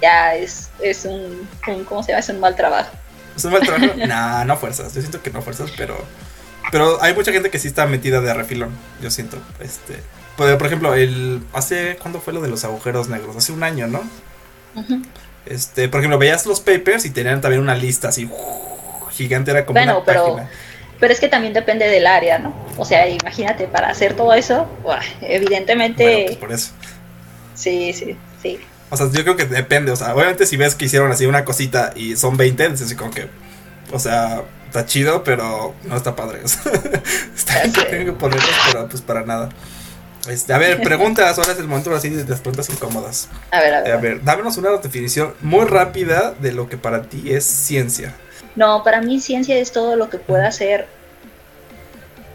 [0.00, 1.48] Ya es, es un,
[1.88, 2.20] ¿cómo se llama?
[2.20, 2.90] Es un mal trabajo.
[3.36, 3.94] ¿Es un mal trabajo?
[4.06, 4.94] nah, no fuerzas.
[4.94, 5.96] Yo siento que no fuerzas, pero.
[6.70, 8.70] Pero hay mucha gente que sí está metida de refilón.
[9.00, 9.38] Yo siento.
[9.60, 10.02] Este.
[10.36, 11.42] Por, ejemplo, el.
[11.52, 11.96] Hace.
[12.00, 13.36] ¿Cuándo fue lo de los agujeros negros?
[13.36, 14.02] Hace un año, ¿no?
[15.46, 18.28] Este, por ejemplo, veías los papers y tenían también una lista así
[19.10, 20.40] gigante, era como bueno, pero,
[21.00, 22.54] pero es que también depende del área, ¿no?
[22.76, 24.68] O sea, imagínate, para hacer todo eso,
[25.20, 26.24] evidentemente...
[26.26, 26.72] Pues por eso.
[27.54, 28.60] Sí, sí, sí.
[28.90, 31.44] O sea, yo creo que depende, o sea, obviamente si ves que hicieron así una
[31.44, 33.26] cosita y son 20, entonces así como que,
[33.90, 36.40] o sea, está chido, pero no está padre.
[37.34, 39.48] está bien que que ponerlos, pero pues para nada.
[40.28, 43.28] Este, a ver, preguntas, ahora es el momento así de las preguntas incómodas.
[43.50, 43.92] A ver, a ver.
[43.92, 48.14] A ver, dámonos una definición muy rápida de lo que para ti es ciencia.
[48.56, 50.86] No, para mí ciencia es todo lo que pueda ser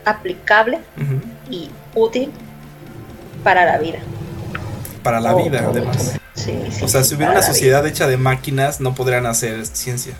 [0.05, 0.79] aplicable
[1.49, 2.31] y útil
[3.43, 3.99] para la vida.
[5.03, 6.13] Para la O- vida, o- además.
[6.33, 9.65] Sí, sí, O sea, sí, si hubiera una sociedad hecha de máquinas, no podrían hacer
[9.65, 10.13] ciencia.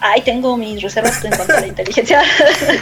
[0.00, 2.22] Ay, tengo mis reservas en cuanto a la inteligencia.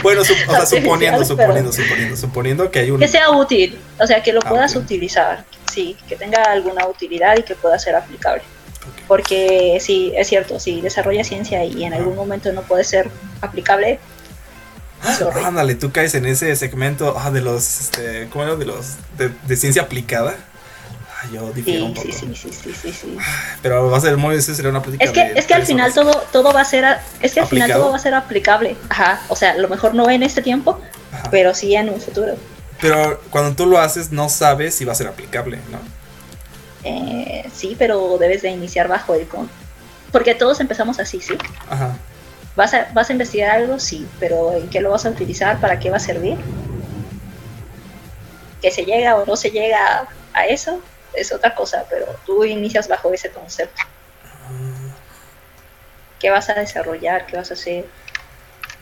[0.01, 2.99] Bueno, su- o sea, suponiendo, suponiendo, suponiendo, suponiendo que hay un...
[2.99, 7.35] que sea útil, o sea, que lo Ah, puedas utilizar, sí, que tenga alguna utilidad
[7.37, 8.43] y que pueda ser aplicable.
[9.07, 13.09] Porque sí, es cierto, si desarrolla ciencia y en algún momento no puede ser
[13.41, 13.99] aplicable,
[15.17, 15.43] sorry.
[15.43, 18.55] Ándale, tú caes en ese segmento ah, de los, este, ¿cómo era?
[18.55, 20.35] De los, de, de ciencia aplicada.
[21.23, 22.13] Ah, yo difiero un sí, poco.
[22.13, 23.17] sí, sí, sí, sí, sí, sí.
[23.61, 25.91] Pero va a ser muy, sería una plática Es que, de es que al final
[25.91, 25.95] horas.
[25.95, 27.81] todo, todo va a ser, a- es que al final ¿Aplicado?
[27.83, 28.75] todo va a ser aplicable.
[28.89, 30.79] Ajá, o sea, a lo mejor no en este tiempo,
[31.11, 31.29] Ajá.
[31.31, 32.35] pero sí en un futuro.
[32.79, 35.79] Pero cuando tú lo haces, no sabes si va a ser aplicable, ¿no?
[36.83, 39.49] Eh, sí, pero debes de iniciar bajo el con.
[40.11, 41.37] Porque todos empezamos así, sí.
[41.69, 41.95] Ajá.
[42.55, 43.79] ¿Vas a, ¿Vas a investigar algo?
[43.79, 45.59] Sí, pero ¿en qué lo vas a utilizar?
[45.61, 46.37] ¿Para qué va a servir?
[48.61, 50.81] Que se llega o no se llega a eso
[51.13, 53.81] es otra cosa, pero tú inicias bajo ese concepto.
[56.19, 57.25] ¿Qué vas a desarrollar?
[57.25, 57.85] ¿Qué vas a hacer?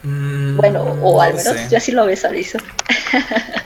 [0.03, 1.67] Mm, Bueno, o no al menos sé.
[1.69, 2.57] yo así lo visualizo.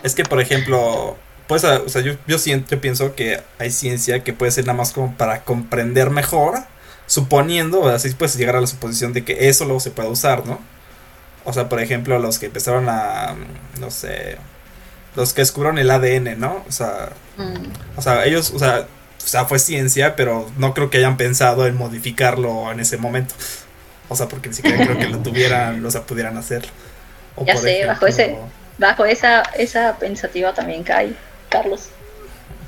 [0.04, 1.18] Es que, por ejemplo,
[1.48, 4.78] pues, o sea, yo, yo siento, yo pienso que hay ciencia que puede ser nada
[4.78, 6.60] más como para comprender mejor,
[7.08, 10.46] suponiendo, o así puedes llegar a la suposición de que eso luego se puede usar,
[10.46, 10.60] ¿no?
[11.46, 13.36] O sea, por ejemplo, los que empezaron a,
[13.80, 14.38] no sé,
[15.16, 16.64] los que descubrieron el ADN, ¿no?
[16.68, 18.88] O sea, Mm, o sea, ellos, o sea,
[19.24, 23.34] o sea, fue ciencia, pero no creo que hayan pensado en modificarlo en ese momento.
[24.10, 26.70] O sea, porque ni siquiera creo que lo tuvieran, o sea, pudieran hacerlo.
[27.36, 28.38] O Ya sé, bajo ese-
[28.78, 31.16] Bajo esa, esa pensativa también cae,
[31.54, 31.90] Carlos.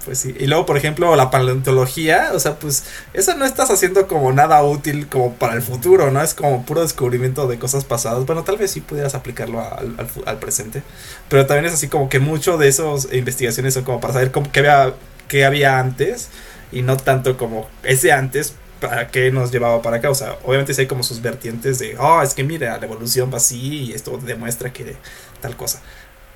[0.06, 0.36] Pues sí.
[0.40, 2.84] Y luego, por ejemplo, la paleontología, o sea, pues
[3.14, 6.22] eso no estás haciendo como nada útil como para el futuro, ¿no?
[6.22, 8.24] Es como puro descubrimiento de cosas pasadas.
[8.28, 10.84] Bueno, tal vez sí pudieras aplicarlo al, presente.
[11.28, 14.60] Pero también es así como que mucho de esas investigaciones son como para saber qué,
[14.60, 14.94] había,
[15.28, 16.30] qué había antes
[16.72, 20.12] y no tanto como ese antes para qué nos llevaba para acá.
[20.12, 23.32] O sea, obviamente sí hay como sus vertientes de, oh, es que mira, la evolución
[23.34, 24.96] va así y esto demuestra que
[25.42, 25.82] tal cosa.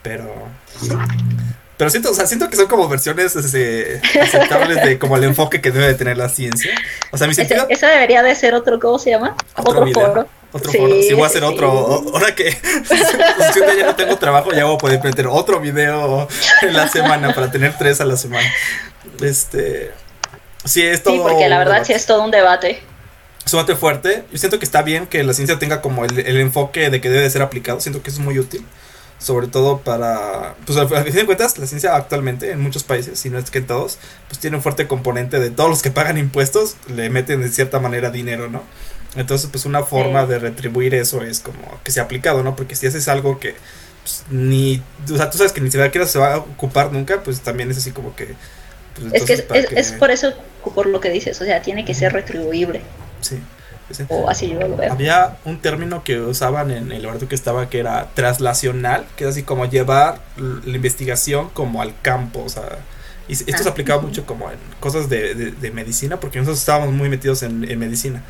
[0.02, 0.26] Pero...
[1.80, 5.61] Pero siento, o sea, siento que son como versiones este, aceptables de como el enfoque
[5.61, 6.71] que debe de tener la ciencia.
[7.09, 7.67] O sea, mi sentido...
[7.69, 9.38] ese debería de ser otro, ¿cómo se llama?
[9.55, 10.27] Otro video.
[10.51, 11.01] Otro foro.
[11.01, 11.47] Si voy a hacer sí.
[11.47, 12.51] otro, ahora que
[13.53, 16.27] si ya no tengo trabajo, ya voy a poder meter otro video
[16.63, 18.51] en la semana para tener tres a la semana.
[19.21, 19.93] Este,
[20.65, 21.13] sí, es todo.
[21.13, 22.82] Sí, porque la verdad sí es todo un debate.
[23.49, 24.25] Debate fuerte.
[24.34, 27.09] Yo siento que está bien que la ciencia tenga como el, el enfoque de que
[27.09, 27.80] debe de ser aplicado.
[27.80, 28.65] Siento que es muy útil.
[29.20, 30.55] Sobre todo para.
[30.65, 33.57] Pues al fin de cuentas, la ciencia actualmente en muchos países, si no es que
[33.59, 37.41] en todos, pues tiene un fuerte componente de todos los que pagan impuestos, le meten
[37.41, 38.63] de cierta manera dinero, ¿no?
[39.15, 40.30] Entonces, pues una forma Sí.
[40.30, 42.55] de retribuir eso es como que sea aplicado, ¿no?
[42.55, 43.55] Porque si haces algo que
[44.03, 44.82] pues, ni.
[45.11, 47.78] O sea, tú sabes que ni siquiera se va a ocupar nunca, pues también es
[47.78, 48.36] así como que.
[48.95, 50.32] pues, Es que es por eso,
[50.74, 52.82] por lo que dices, o sea, tiene que ser retribuible.
[53.20, 53.38] Sí,
[54.09, 54.91] O así yo lo veo.
[54.93, 59.31] Había un término que usaban en el laboratorio que estaba que era traslacional, que es
[59.31, 62.79] así como llevar la investigación como al campo, o sea,
[63.27, 66.59] y esto se Ah, aplicaba mucho como en cosas de, de- de medicina, porque nosotros
[66.59, 68.23] estábamos muy metidos en, en medicina,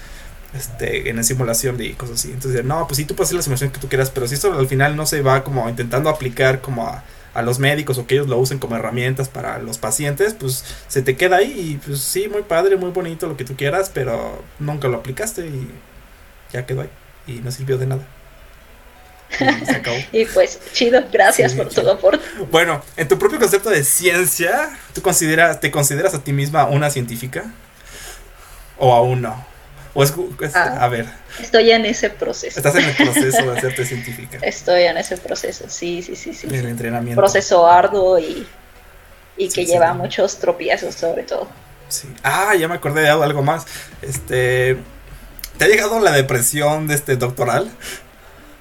[0.54, 2.32] este, en la simulación de cosas así.
[2.32, 4.52] Entonces, no, pues sí, tú puedes hacer la simulación que tú quieras, pero si esto
[4.58, 7.04] al final no se va como intentando aplicar como a,
[7.40, 11.02] a los médicos o que ellos lo usen como herramientas para los pacientes, pues se
[11.02, 14.44] te queda ahí y pues sí, muy padre, muy bonito lo que tú quieras, pero
[14.60, 15.70] nunca lo aplicaste y
[16.54, 16.90] ya quedó ahí
[17.28, 18.02] y no sirvió de nada.
[19.62, 19.98] Y se acabó.
[20.12, 21.92] Y pues, chido, gracias Sí, por tu chido.
[21.94, 22.24] aporte.
[22.52, 26.90] Bueno, en tu propio concepto de ciencia, ¿tú consideras, te consideras a ti misma una
[26.90, 27.46] científica?
[28.78, 29.46] ¿O aún no?
[29.94, 30.78] O es, es- Ah.
[30.82, 31.06] a ver,
[31.42, 32.60] Estoy en ese proceso.
[32.60, 34.38] estás en el proceso de hacerte científica.
[34.42, 36.48] Estoy en ese proceso, sí, sí, sí, sí.
[36.48, 37.20] En el entrenamiento.
[37.22, 38.48] Proceso arduo y,
[39.38, 39.72] y que Sí, sí.
[39.74, 41.48] lleva muchos tropiezos sobre todo.
[41.88, 42.08] Sí.
[42.24, 43.66] Ah, ya me acordé de algo más.
[44.04, 44.78] Este,
[45.58, 47.70] ¿te ha llegado la depresión de este doctoral?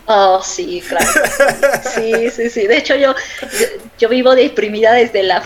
[0.07, 1.07] Oh, sí, claro.
[1.95, 2.67] Sí, sí, sí.
[2.67, 3.67] De hecho, yo, yo,
[3.99, 5.43] yo vivo deprimida desde la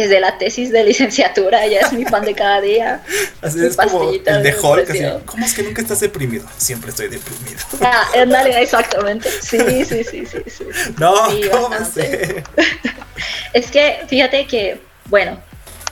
[0.00, 3.02] desde la tesis de licenciatura, ya es mi pan de cada día.
[3.42, 5.04] Así es como pastillita el de Hulk, así.
[5.24, 6.46] ¿cómo es que nunca estás deprimido?
[6.56, 7.58] Siempre estoy deprimido.
[7.80, 9.30] Ah, ándale, exactamente.
[9.30, 10.64] Sí, sí, sí, sí, sí.
[10.98, 12.42] No, Sí, ¿cómo sé?
[13.52, 15.40] Es que fíjate que, bueno,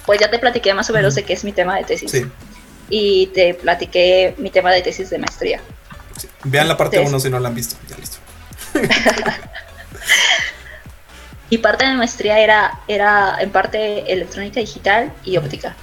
[0.04, 2.10] pues ya te platiqué más o menos de qué es mi tema de tesis.
[2.10, 2.26] Sí,
[2.90, 5.60] Y te platiqué mi tema de tesis de maestría.
[6.16, 6.28] sí.
[6.44, 7.76] Vean la parte Entonces- 1 si no la han visto.
[7.88, 8.18] Ya listo.
[11.50, 15.76] Mi parte de maestría era, era en parte electrónica digital y óptica.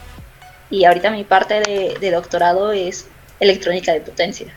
[0.70, 1.62] Y ahorita mi parte
[2.00, 3.08] de, doctorado es
[3.40, 4.48] electrónica de potencia.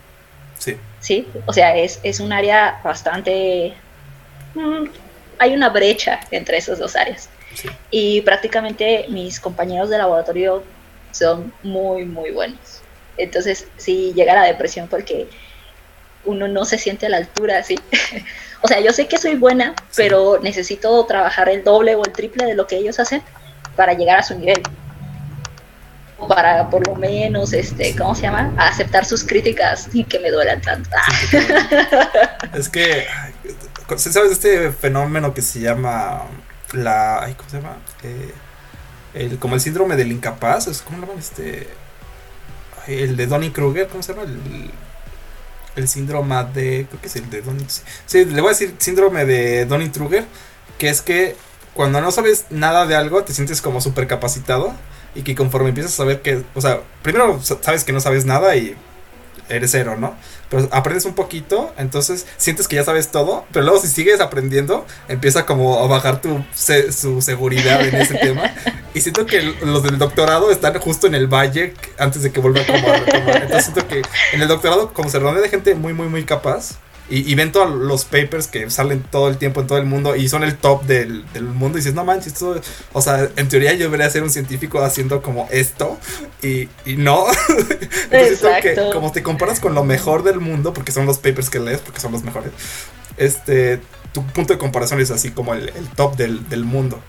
[0.59, 0.77] Sí.
[1.01, 3.75] Sí, o sea, es, es un área bastante...
[4.55, 4.87] Mm,
[5.39, 7.29] hay una brecha entre esas dos áreas.
[7.91, 10.63] Y prácticamente mis compañeros de laboratorio
[11.13, 12.83] son muy, muy buenos.
[13.17, 15.29] Entonces, si llega la depresión porque
[16.25, 17.79] uno no se siente a la altura, ¿sí?
[18.63, 22.47] o sea, yo sé que soy buena, pero necesito trabajar el doble o el triple
[22.47, 23.23] de lo que ellos hacen
[23.75, 24.63] para llegar a su nivel.
[26.19, 28.55] O para por lo menos, este, ¿cómo se llama?
[28.57, 30.91] aceptar sus críticas y que me duelan tanto.
[32.55, 33.07] es que,
[33.97, 36.23] ¿sabes este fenómeno que se llama
[36.73, 37.77] la, ¿cómo se llama?
[38.03, 38.33] Eh,
[39.15, 41.19] el, como el síndrome del incapaz, ¿cómo lo llaman?
[41.19, 41.69] Este,
[42.87, 44.25] el de Donny Kruger, ¿cómo se llama?
[44.25, 44.71] El,
[45.77, 47.65] el síndrome de, creo que es el de Donny,
[48.07, 50.25] sí, le voy a decir síndrome de Donny Kruger,
[50.79, 51.37] que es que
[51.75, 54.73] cuando no sabes nada de algo, te sientes como súper capacitado
[55.15, 58.57] y que conforme empiezas a saber que, o sea, primero sabes que no sabes nada
[58.57, 58.75] y
[59.49, 60.15] eres cero, ¿no?
[60.49, 64.87] Pero aprendes un poquito, entonces sientes que ya sabes todo, pero luego si sigues aprendiendo,
[65.09, 68.55] empieza como a bajar tu su seguridad en ese tema.
[68.95, 72.61] Y siento que los del doctorado están justo en el valle antes de que vuelva
[72.61, 73.43] a retomar.
[73.43, 76.79] Entonces siento que en el doctorado, como se rodea de gente muy, muy, muy capaz,
[77.09, 80.29] y, ven todos los papers que salen todo el tiempo en todo el mundo y
[80.29, 82.61] son el top del, mundo y dices, no manches, esto,
[82.93, 85.99] o sea, en teoría yo debería ser un científico haciendo como esto
[86.43, 87.27] y, no.
[88.11, 88.91] Exacto.
[88.93, 92.01] como te comparas con lo mejor del mundo, porque son los papers que lees, porque
[92.01, 92.51] son los mejores,
[93.17, 93.81] este,
[94.13, 97.01] tu punto de comparación es así como el, top del, del mundo.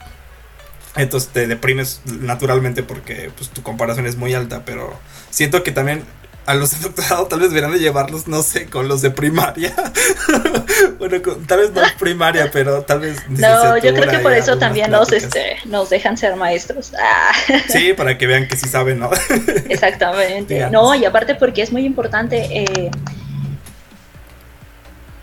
[0.96, 4.94] Entonces te deprimes naturalmente porque pues, tu comparación es muy alta, pero
[5.30, 6.04] siento que también
[6.48, 9.76] a los de doctorado tal vez deberían de llevarlos, no sé, con los de primaria.
[10.98, 13.22] bueno, tal vez no primaria, pero tal vez...
[13.30, 16.94] No, yo creo que por eso también nos, este, nos dejan ser maestros.
[17.00, 17.34] Ah.
[17.68, 19.10] Sí, para que vean que sí saben, ¿no?
[19.70, 20.70] Exactamente.
[20.70, 22.92] No, y aparte porque es muy importante eh,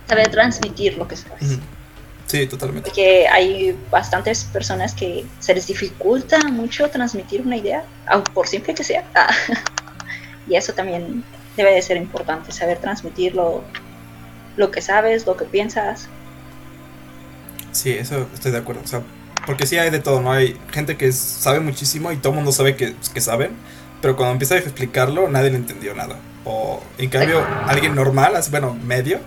[0.07, 1.59] saber transmitir lo que sabes.
[2.27, 2.91] Sí, totalmente.
[2.91, 7.83] Porque hay bastantes personas que se les dificulta mucho transmitir una idea,
[8.35, 9.05] por simple que sea.
[9.15, 9.29] Ah.
[10.49, 11.25] Y eso también
[11.57, 13.65] debe de ser importante, saber transmitir lo,
[14.71, 16.09] que sabes, lo que piensas.
[17.73, 18.83] Sí, eso estoy de acuerdo.
[18.85, 19.03] O sea,
[19.47, 20.33] porque sí hay de todo, ¿no?
[20.33, 23.53] Hay gente que sabe muchísimo y todo el mundo sabe que, que saben,
[24.01, 26.17] pero cuando empieza a explicarlo nadie le entendió nada.
[26.45, 29.21] O en cambio, alguien normal, bueno, medio,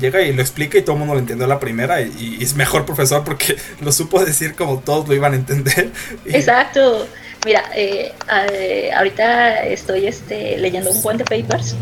[0.00, 2.54] llega y lo explica y todo el mundo lo entendió a la primera y, es
[2.54, 5.92] mejor profesor porque lo supo decir como todos lo iban a entender.
[6.26, 7.06] Exacto.
[7.46, 8.12] Mira, eh,
[8.50, 11.76] eh, ahorita estoy este, leyendo un buen de papers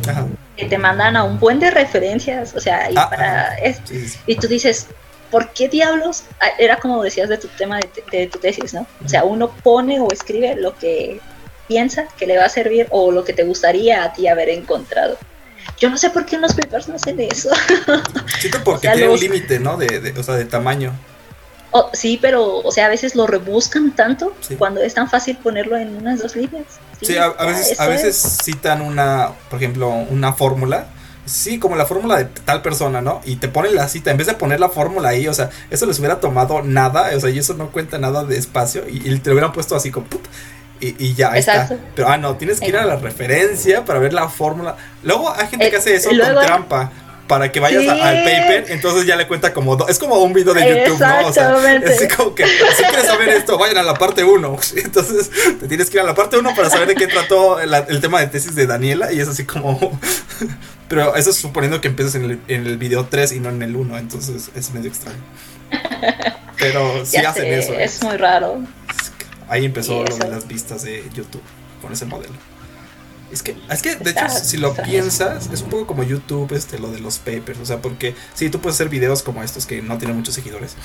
[0.59, 3.57] que te mandan a un buen de referencias, o sea, y, ah, para,
[4.27, 4.89] y tú dices,
[5.31, 6.25] ¿por qué diablos?
[6.39, 7.81] Ah, era como decías de tu tema
[8.13, 8.87] de, tu tesis, ¿no?
[9.03, 11.19] O sea, uno pone o escribe lo que
[11.67, 15.17] piensa que le va a servir o lo que te gustaría a ti haber encontrado.
[15.79, 17.49] Yo no sé por qué en los papers no hacen eso.
[18.39, 19.79] Siento porque tiene un límite, ¿no?
[19.79, 20.93] De, o sea, de tamaño
[21.93, 25.97] sí, pero, o sea, a veces lo rebuscan tanto cuando es tan fácil ponerlo en
[25.97, 26.65] unas dos líneas.
[27.01, 30.87] Sí, a, veces, a veces citan una, por ejemplo, una fórmula.
[31.27, 33.23] Sí, como la fórmula de tal persona, ¿no?
[33.25, 35.87] Y te ponen la cita, en vez de poner la fórmula ahí, o sea, eso
[35.87, 39.31] les hubiera tomado nada, o sea, y eso no cuenta nada de espacio, y, te
[39.31, 40.07] lo hubieran puesto así como,
[40.81, 41.71] y, y, ya está.
[41.95, 44.77] Pero, ah, no, tienes que ir a la referencia para ver la fórmula.
[45.03, 46.93] Luego hay gente que hace eso con trampa
[47.27, 50.61] para que vayas al paper, entonces ya le cuenta como es como un video de
[50.61, 51.29] YouTube, ¿no?
[51.29, 54.59] O sea, es como que si quieres saber esto, vayan a la parte 1.
[54.77, 58.01] Entonces, te tienes que ir a la parte 1 para saber de qué trató el,
[58.01, 59.99] tema de tesis de Daniela y es así como
[60.89, 63.63] pero eso es suponiendo que empieces en el, en el video 3 y no en
[63.63, 65.19] el 1, entonces es medio extraño.
[66.59, 67.73] Pero sí hacen eso.
[67.73, 67.85] ¿eh?
[67.85, 68.61] Es muy raro.
[69.49, 71.43] Ahí empezó lo de las vistas de YouTube
[71.83, 72.35] con ese modelo.
[73.35, 76.79] Es que, es que de hecho, si lo piensas, es un poco como YouTube, este,
[76.79, 77.59] lo de los papers.
[77.59, 80.77] O sea, porque sí, tú puedes hacer videos como estos que no tienen muchos seguidores.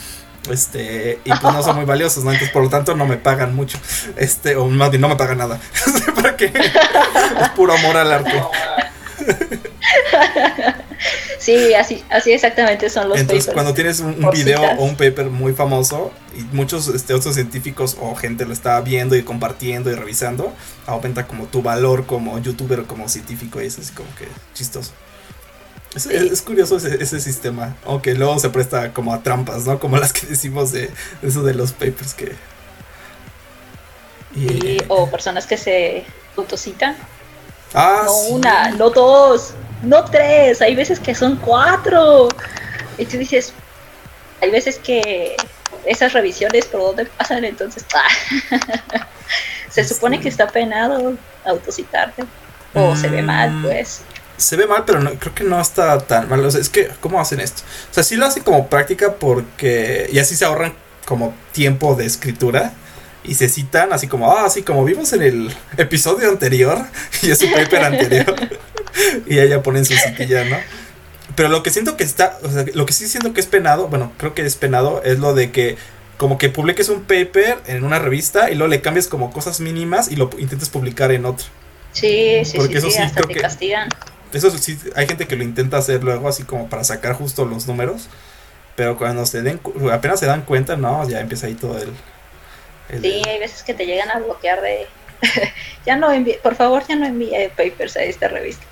[0.50, 2.32] Este, y pues no son muy valiosos, ¿no?
[2.32, 3.78] Entonces, por lo tanto, no me pagan mucho.
[4.18, 5.60] Este, o más bien, no me pagan nada.
[6.16, 6.46] ¿Para qué?
[6.46, 8.44] Es puro amor al arte.
[11.40, 15.54] Sí, así, así exactamente son los Entonces, cuando tienes un, video o un paper muy
[15.54, 20.54] famoso y muchos este, otros científicos o gente lo está viendo y compartiendo y revisando,
[20.86, 24.92] aumenta como tu valor como youtuber o como científico y eso es como que chistoso.
[25.96, 29.80] Es, curioso ese, sistema, aunque luego se presta como a trampas, ¿no?
[29.80, 30.92] Como las que decimos de,
[31.24, 32.36] eso de los papers que...
[34.88, 36.06] o personas que se
[36.38, 36.96] autocitan.
[37.74, 42.30] Ah, no una, no dos no tres, hay veces que son cuatro.
[42.98, 43.54] Y tú dices,
[44.42, 45.36] hay veces que
[45.86, 49.08] esas revisiones por dónde pasan, entonces ah,
[49.70, 51.16] se supone que está penado
[51.46, 52.26] autocitarte
[52.74, 54.02] o se ve mal, mm, pues.
[54.38, 56.44] Se ve mal, pero no, creo que no está tan mal.
[56.46, 57.64] O sea, es que, ¿cómo hacen esto?
[57.90, 60.10] O sea, sí lo hacen como práctica porque.
[60.12, 60.74] Y así se ahorran
[61.06, 62.74] como tiempo de escritura.
[63.22, 66.86] Y se citan así como, ah, así como vimos en el episodio anterior.
[67.22, 68.36] Y es su paper anterior.
[69.28, 70.58] y ella ponen su citilla, ¿no?
[71.36, 73.88] Pero lo que siento que está, o sea, lo que sí siento que es penado,
[73.88, 75.78] bueno, creo que es penado, es lo de que
[76.18, 80.12] como que publiques un paper en una revista y luego le cambias como cosas mínimas
[80.12, 81.46] y lo intentes publicar en otro.
[81.94, 83.90] Sí, sí, Porque sí, eso sí, hasta te castigan.
[84.34, 87.68] Eso sí, hay gente que lo intenta hacer luego así como para sacar justo los
[87.68, 88.10] números,
[88.76, 89.60] pero cuando se den,
[89.92, 91.94] apenas se dan cuenta, no, ya empieza ahí todo el...
[93.02, 94.88] sí, hay veces que te llegan a bloquear de...
[95.86, 98.66] ya no envíe, por favor, ya no envíe papers a esta revista.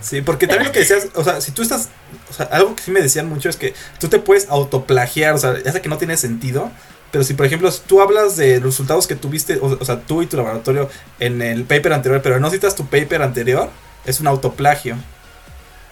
[0.00, 1.88] Sí, porque también lo que decías, o sea, si tú estás,
[2.30, 5.38] o sea, algo que sí me decían mucho es que tú te puedes autoplagiar, o
[5.38, 6.70] sea, ya sé que no tiene sentido,
[7.10, 10.36] pero si por ejemplo tú hablas de resultados que tuviste, o, sea, tú y tu
[10.36, 10.90] laboratorio
[11.20, 13.70] en el paper anterior, pero no citas tu paper anterior,
[14.04, 14.96] es un autoplagio.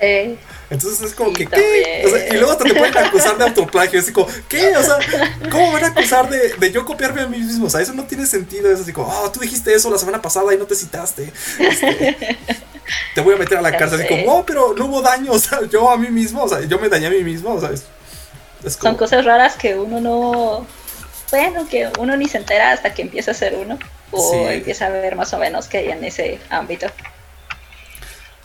[0.00, 0.36] Eh,
[0.70, 2.02] Entonces es como que, ¿qué?
[2.06, 4.00] O sea, y luego hasta te pueden acusar de autoplagio.
[4.00, 4.74] Es como, ¿qué?
[4.76, 4.98] O sea,
[5.50, 7.66] ¿cómo van a acusar de, de, yo copiarme a mí mismo?
[7.66, 8.72] O sea, eso no tiene sentido.
[8.72, 11.30] Es así como, oh, tú dijiste eso la semana pasada y no te citaste.
[11.58, 12.38] Este,
[13.14, 14.00] te voy a meter a la cárcel.
[14.00, 15.32] Así como, oh, pero no hubo daño.
[15.32, 17.54] O sea, yo a mí mismo, o sea, yo me dañé a mí mismo.
[17.54, 17.84] O sea, es,
[18.74, 20.66] Son cosas raras que uno no.
[21.30, 23.78] Bueno, que uno ni se entera hasta que empieza a ser uno.
[24.12, 26.86] O empieza a ver más o menos que hay en ese ámbito.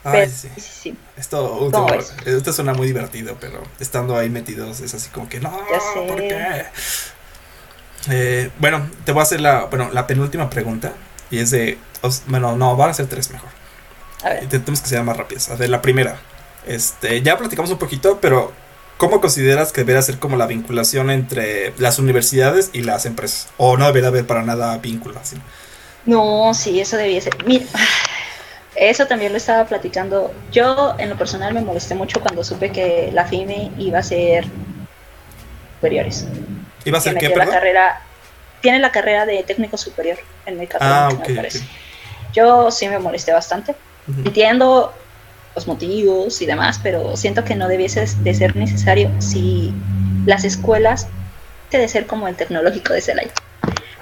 [0.06, 0.50] Ay, sí.
[0.58, 1.70] sí, Esto,
[2.26, 5.52] esto suena muy divertido, pero estando ahí metidos es así como que no,
[6.08, 6.66] ¿por qué?
[8.10, 10.94] Eh, bueno, te voy a hacer la, bueno, la penúltima pregunta.
[11.32, 11.78] Y es de.
[12.28, 13.50] bueno, no, van a ser tres mejor.
[14.24, 14.44] A ver.
[14.44, 15.50] Intentemos que sean más rápidas.
[15.50, 16.20] A ver, la primera.
[16.68, 18.52] Este, ya platicamos un poquito, pero
[18.98, 23.50] ¿cómo consideras que debería ser como la vinculación entre las universidades y las empresas?
[23.58, 25.38] ¿O no debería haber para nada vínculo así?
[26.06, 27.36] No, sí, eso debía ser.
[27.46, 27.66] Mira,
[28.76, 30.34] eso también lo estaba platicando.
[30.52, 34.46] Yo, en lo personal, me molesté mucho cuando supe que la FIME iba a ser
[35.76, 36.26] superiores.
[36.84, 38.02] ¿Iba a ser qué, la carrera
[38.62, 41.62] Tiene la carrera de técnico superior en el ah, me parece.
[42.34, 43.76] Yo sí me molesté bastante.
[44.08, 44.94] Entiendo
[45.56, 49.74] los motivos y demás, pero siento que no debiese de ser necesario si
[50.26, 51.08] las escuelas
[51.78, 53.32] de ser como el tecnológico de Celaya.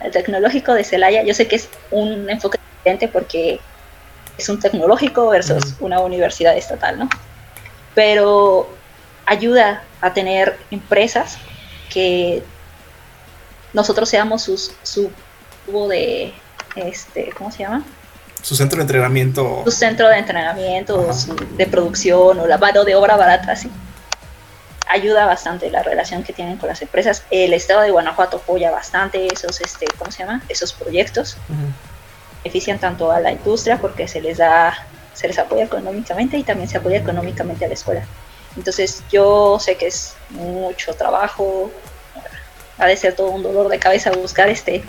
[0.02, 3.60] El tecnológico de Celaya, yo sé que es un enfoque diferente porque
[4.38, 7.10] es un tecnológico versus una universidad estatal, ¿no?
[7.96, 8.70] Pero
[9.26, 11.38] ayuda a tener empresas
[11.92, 12.44] que
[13.74, 15.12] nosotros seamos sus, su
[15.66, 16.34] tubo de,
[16.76, 17.84] este, ¿cómo se llama?
[18.42, 19.62] Su centro de entrenamiento.
[19.64, 21.10] Su centro de entrenamiento,
[21.56, 23.70] de producción o lavado de obra barata, sí.
[24.90, 27.24] Ayuda bastante la relación que tienen con las empresas.
[27.32, 30.44] El estado de Guanajuato apoya bastante esos, este, ¿cómo se llama?
[30.50, 31.38] Esos proyectos
[32.44, 34.74] benefician tanto a la industria porque se les da,
[35.14, 38.06] se les apoya económicamente y también se apoya económicamente a la escuela.
[38.58, 41.72] Entonces yo sé que es mucho trabajo,
[42.78, 44.84] ha de ser todo un dolor de cabeza buscar este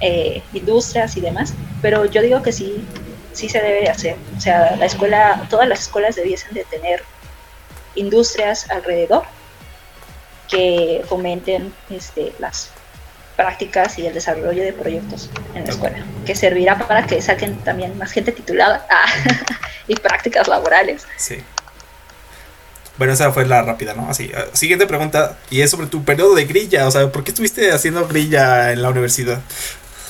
[0.00, 2.84] eh, industrias y demás, pero yo digo que sí,
[3.32, 4.16] sí se debe hacer.
[4.36, 7.02] O sea, la escuela, todas las escuelas debiesen de tener
[7.94, 9.24] industrias alrededor
[10.48, 12.70] que fomenten este, las
[13.36, 17.96] prácticas y el desarrollo de proyectos en la escuela, que servirá para que saquen también
[17.98, 19.06] más gente titulada ah,
[19.86, 21.06] y prácticas laborales.
[21.16, 21.42] Sí.
[22.98, 24.08] Bueno, esa fue la rápida, ¿no?
[24.08, 27.30] Así, eh, siguiente pregunta, y es sobre tu periodo de grilla, o sea, ¿por qué
[27.30, 29.40] estuviste haciendo grilla en la universidad?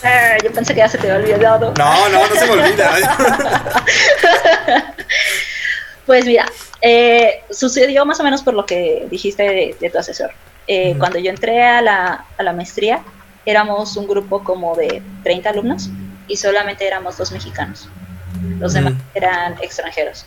[0.05, 1.75] Eh, yo pensé que ya se te había olvidado.
[1.77, 2.93] No, no, no se me olvida.
[6.07, 6.47] pues mira,
[6.81, 10.31] eh, sucedió más o menos por lo que dijiste de, tu asesor.
[10.99, 13.03] Cuando yo entré a la, a la maestría,
[13.45, 15.91] éramos un grupo como de 30 alumnos
[16.27, 17.89] y solamente éramos dos mexicanos.
[18.59, 20.27] Los demás eran extranjeros.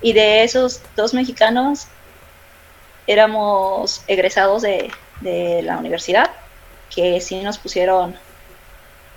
[0.00, 1.86] Y de esos dos mexicanos
[3.06, 6.30] éramos egresados de, la universidad,
[6.94, 8.14] que sí nos pusieron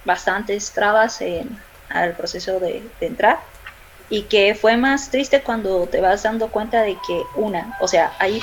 [0.04, 1.60] bastantes trabas en,
[1.90, 3.40] al proceso de, de, entrar
[4.10, 8.14] y que fue más triste cuando te vas dando cuenta de que una, o sea,
[8.18, 8.42] ahí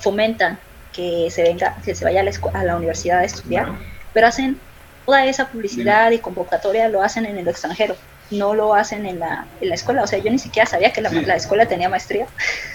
[0.00, 0.60] fomentan
[0.98, 3.68] que se venga, que se vaya a la, a la universidad a estudiar,
[4.12, 4.58] pero hacen
[5.06, 7.94] toda esa publicidad y convocatoria lo hacen en el extranjero,
[8.32, 10.02] no lo hacen en la, en la escuela.
[10.02, 12.26] O sea, yo ni siquiera sabía que la, la escuela tenía maestría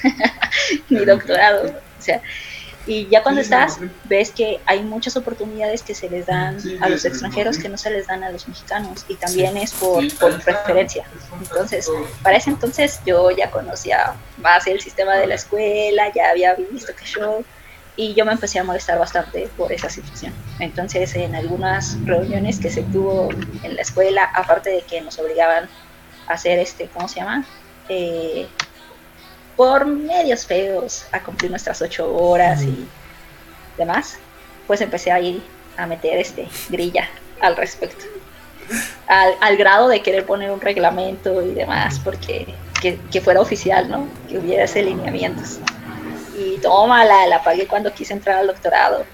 [0.89, 1.65] ni doctorado.
[1.65, 2.21] O sea,
[2.87, 7.03] y ya cuando estás, ves que hay muchas oportunidades que se les dan a los
[7.03, 11.03] extranjeros que no se les dan a los mexicanos y también es por, por preferencia.
[11.41, 16.55] Entonces, para ese entonces yo ya conocía más el sistema de la escuela, ya había
[16.55, 17.43] visto que yo
[17.95, 20.33] y yo me empecé a molestar bastante por esa situación.
[20.59, 23.29] Entonces, en algunas reuniones que se tuvo
[23.61, 25.69] en la escuela, aparte de que nos obligaban
[26.27, 27.45] a hacer este, ¿cómo se llama?
[27.89, 28.47] Eh,
[29.55, 32.87] por medios feos, a cumplir nuestras ocho horas y
[33.77, 34.17] demás,
[34.65, 35.43] pues empecé a ir
[35.77, 37.07] a meter este grilla
[37.41, 38.05] al respecto.
[39.07, 43.89] Al, al grado de querer poner un reglamento y demás, porque que, que fuera oficial,
[43.89, 44.07] ¿no?
[44.27, 45.59] Que hubiera ese lineamientos
[46.43, 49.05] y tómala, la pagué cuando quise entrar al doctorado.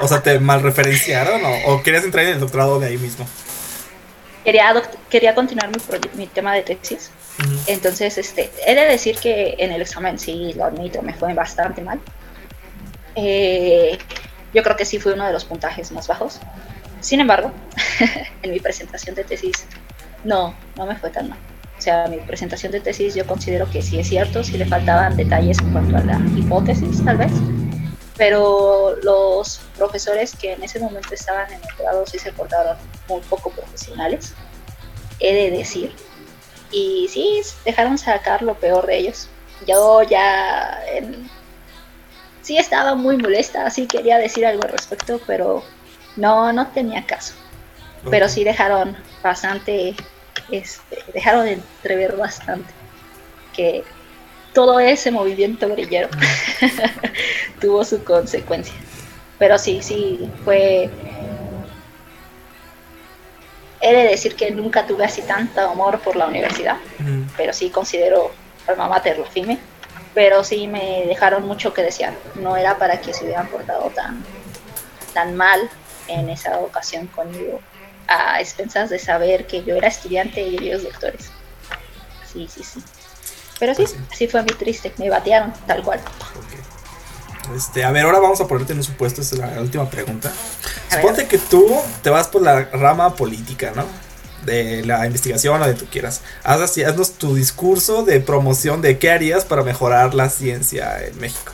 [0.00, 3.26] o sea, ¿te mal referenciaron o, querías entrar en el doctorado de ahí mismo?
[4.44, 5.76] Quería, quería continuar mi,
[6.14, 7.10] mi tema de tesis.
[7.66, 11.82] Entonces, este, he de decir que en el examen, sí, lo admito, me fue bastante
[11.82, 12.00] mal.
[13.14, 13.96] Eh,
[14.52, 16.40] yo creo que sí fue uno de los puntajes más bajos.
[17.00, 17.52] Sin embargo,
[18.42, 19.66] en mi presentación de tesis,
[20.24, 21.38] no, no me fue tan mal.
[21.78, 25.16] O sea, mi presentación de tesis yo considero que sí es cierto, sí le faltaban
[25.16, 27.30] detalles en cuanto a la hipótesis, tal vez,
[28.16, 32.76] pero los profesores que en ese momento estaban en el grado sí se portaron
[33.08, 34.34] muy poco profesionales,
[35.20, 35.94] he de decir,
[36.72, 39.28] y sí, dejaron sacar lo peor de ellos.
[39.66, 40.80] Yo ya
[42.42, 45.62] sí estaba muy molesta, sí quería decir algo al respecto, pero
[46.16, 47.34] no, no tenía caso.
[48.10, 49.94] Pero sí dejaron bastante
[50.50, 52.72] este, dejaron de entrever bastante
[53.54, 53.84] que
[54.52, 56.08] todo ese movimiento grillero
[57.60, 58.74] tuvo su consecuencia.
[59.38, 60.90] Pero sí, sí, fue...
[63.80, 66.76] He de decir que nunca tuve así tanto amor por la universidad,
[67.36, 68.32] pero sí considero
[68.66, 69.58] alma mater la FIME,
[70.14, 72.12] pero sí me dejaron mucho que desear.
[72.34, 74.24] No era para que se hubieran portado tan,
[75.14, 75.70] tan mal
[76.08, 77.60] en esa ocasión conmigo
[78.08, 81.30] a expensas de saber que yo era estudiante y ellos doctores.
[82.32, 82.82] Sí, sí, sí.
[83.58, 86.00] Pero sí, pues sí, fue muy triste, me batearon, tal cual.
[87.54, 90.32] Este, a ver, ahora vamos a ponerte en un supuesto, esta es la última pregunta.
[90.90, 91.66] Suponte que tú
[92.02, 93.84] te vas por la rama política, ¿no?
[94.44, 96.22] De la investigación o de tú quieras.
[96.44, 101.18] Haz así, haznos tu discurso de promoción de qué harías para mejorar la ciencia en
[101.18, 101.52] México.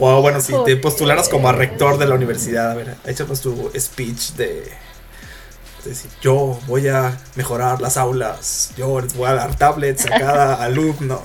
[0.00, 3.70] O bueno, si te postularas como a rector de la universidad, a ver, échanos tu
[3.78, 4.70] speech de,
[5.84, 10.54] decir, yo voy a mejorar las aulas, yo les voy a dar tablets a cada
[10.62, 11.22] alumno.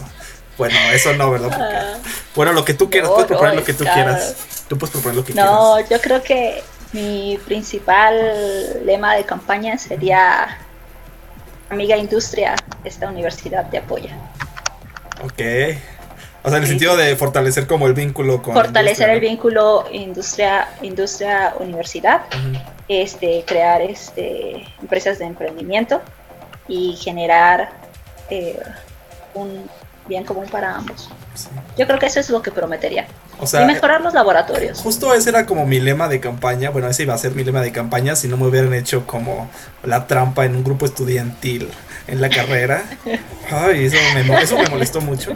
[0.57, 1.51] Bueno, eso no, ¿verdad?
[1.51, 1.97] Ah.
[2.36, 4.36] bueno, lo que tú quieras, puedes proponer lo que tú quieras.
[4.67, 5.51] Tú puedes proponer lo que quieras.
[5.51, 6.63] No, yo creo que
[6.93, 10.59] mi principal lema de campaña sería
[11.69, 14.15] Amiga Industria, esta universidad te apoya.
[15.24, 15.41] Ok.
[16.44, 18.54] O sea, en el sentido de fortalecer como el vínculo con...
[18.54, 22.24] Fortalecer el vínculo industria, industria, universidad,
[22.89, 26.02] este, crear este, empresas de emprendimiento
[26.68, 27.72] y generar
[28.30, 28.60] eh,
[29.34, 29.70] un
[30.08, 31.10] bien común para ambos.
[31.78, 33.08] Yo creo que eso es lo que prometería.
[33.41, 34.80] y mejorar los laboratorios.
[34.80, 36.70] Justo ese era como mi lema de campaña.
[36.70, 39.50] Bueno, ese iba a ser mi lema de campaña si no me hubieran hecho como
[39.84, 41.70] la trampa en un grupo estudiantil
[42.08, 42.84] en la carrera.
[43.52, 45.32] Ay, eso me, eso me molestó mucho.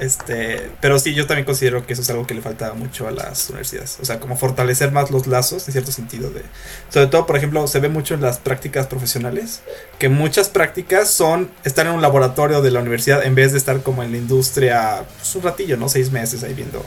[0.00, 3.10] Este, pero sí, yo también considero que eso es algo que le falta mucho a
[3.10, 3.98] las universidades.
[4.00, 6.30] O sea, como fortalecer más los lazos, en cierto sentido.
[6.30, 6.42] de
[6.88, 9.60] Sobre todo, por ejemplo, se ve mucho en las prácticas profesionales,
[9.98, 13.82] que muchas prácticas son estar en un laboratorio de la universidad en vez de estar
[13.82, 15.90] como en la industria pues, un ratillo, ¿no?
[15.90, 16.82] Seis meses ahí viendo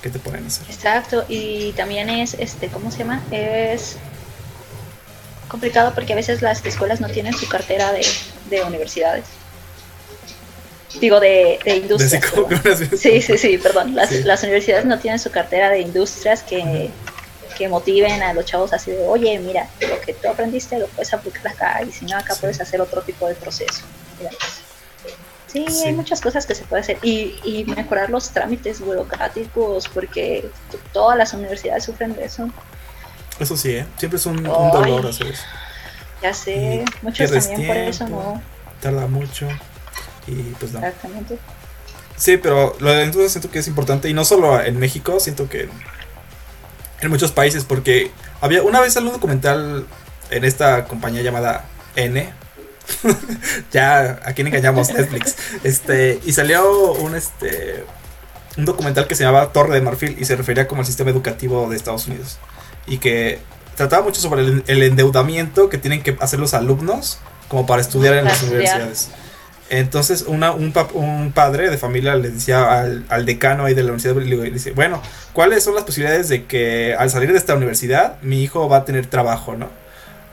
[0.00, 0.66] qué te ponen a hacer.
[0.70, 3.22] Exacto, y también es, este, ¿cómo se llama?
[3.30, 3.96] Es
[5.48, 8.06] complicado porque a veces las escuelas no tienen su cartera de,
[8.48, 9.24] de universidades
[11.00, 12.24] digo, de, de industrias.
[12.98, 13.94] sí, sí, sí, perdón.
[13.94, 16.90] Las, las, universidades no tienen su cartera de industrias que,
[17.56, 21.12] que, motiven a los chavos así de, oye, mira, lo que tú aprendiste lo puedes
[21.12, 23.82] aplicar acá y si no, acá puedes hacer otro tipo de proceso.
[25.46, 30.50] Sí, hay muchas cosas que se puede hacer y, y mejorar los trámites burocráticos porque
[30.92, 32.50] todas las universidades sufren de eso.
[33.40, 33.86] Eso sí, ¿eh?
[33.96, 35.44] siempre es un, dolor hacer eso.
[36.22, 38.42] Ya sé, muchos también por eso no.
[38.80, 39.48] Tarda mucho.
[40.28, 40.78] Y pues no.
[40.78, 41.38] Exactamente.
[42.16, 45.48] Sí, pero lo de entonces siento que es importante y no solo en México, siento
[45.48, 45.68] que
[47.00, 48.10] en muchos países porque
[48.40, 49.86] había una vez algún documental
[50.30, 51.64] en esta compañía llamada
[51.96, 52.32] N.
[53.72, 55.36] ya a quién engañamos Netflix.
[55.62, 57.84] Este, y salió un este
[58.56, 61.70] un documental que se llamaba Torre de Marfil y se refería como al sistema educativo
[61.70, 62.38] de Estados Unidos
[62.88, 63.38] y que
[63.76, 68.24] trataba mucho sobre el, endeudamiento que tienen que hacer los alumnos como para estudiar en
[68.24, 69.10] las universidades.
[69.70, 74.16] Entonces una, un, un, padre de familia le decía al, decano ahí de la universidad,
[74.16, 75.02] le dice, bueno,
[75.34, 78.84] ¿cuáles son las posibilidades de que al salir de esta universidad mi hijo va a
[78.84, 79.68] tener trabajo, ¿no?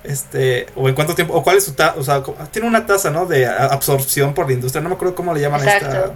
[0.03, 3.09] Este, o en cuánto tiempo, o cuál es su tasa, o sea, tiene una tasa,
[3.09, 3.25] ¿no?
[3.25, 6.11] De absorción por la industria, no me acuerdo cómo le llaman esta.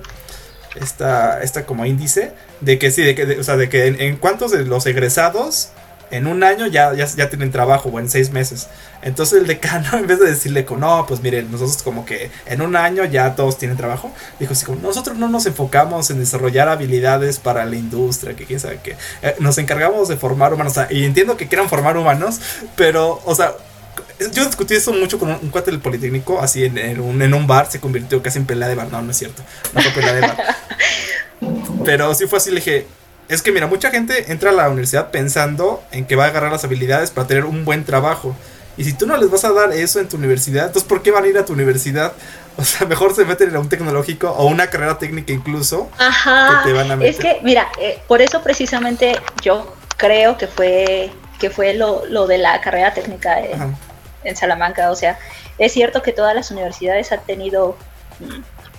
[0.80, 2.32] esta, esta como índice
[2.62, 5.72] de que sí, de que, o sea, de que en, en cuántos de los egresados
[6.12, 8.68] en un año ya, ya, ya, tienen trabajo o en seis meses.
[9.02, 12.76] Entonces el decano, en vez de decirle, no, pues miren, nosotros como que en un
[12.76, 17.40] año ya todos tienen trabajo, dijo así como, nosotros no nos enfocamos en desarrollar habilidades
[17.40, 18.96] para la industria, que quién sabe qué.
[19.22, 20.74] Eh, nos encargamos de formar humanos.
[20.74, 22.40] O sea, y entiendo que quieran formar humanos,
[22.76, 23.54] pero, o sea,
[24.34, 27.48] yo discutí eso mucho con un, cuate del Politécnico, así en, en, un, en un
[27.48, 28.92] bar, se convirtió casi en pelea de bar.
[28.92, 29.44] No, no es cierto.
[29.74, 30.38] No fue pelea de bar.
[31.86, 32.86] Pero sí fue así, le dije,
[33.30, 36.52] es que mira, mucha gente entra a la universidad pensando en que va a agarrar
[36.52, 38.36] las habilidades para tener un buen trabajo.
[38.76, 41.12] Y si tú no les vas a dar eso en tu universidad, entonces ¿por qué
[41.12, 42.14] van a ir a tu universidad?
[42.58, 45.90] O sea, mejor se meten en un tecnológico o una carrera técnica incluso.
[45.98, 46.62] Ajá.
[46.64, 47.14] Que te van a meter.
[47.14, 52.28] Es que, mira, eh, por eso precisamente yo creo que fue, que fue lo, lo
[52.28, 53.78] de la carrera técnica en,
[54.26, 54.92] en Salamanca.
[54.92, 55.18] O sea,
[55.58, 57.78] es cierto que todas las universidades han tenido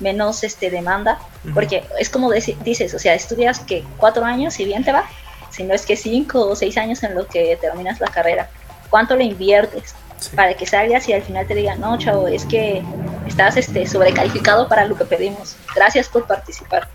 [0.01, 1.19] menos este demanda,
[1.55, 5.05] porque es como dices, o sea, estudias que cuatro años y bien te va,
[5.51, 8.49] si no es que cinco o seis años en lo que terminas la carrera,
[8.89, 9.95] ¿cuánto le inviertes?
[10.35, 12.83] Para que salgas y al final te digan, no, chavo, es que
[13.27, 15.57] estás este, sobrecalificado para lo que pedimos.
[15.75, 16.89] Gracias por participar.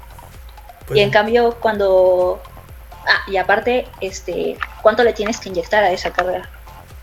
[0.88, 2.42] Pues y en cambio, cuando...
[3.08, 6.50] Ah, y aparte, este, ¿cuánto le tienes que inyectar a esa carrera?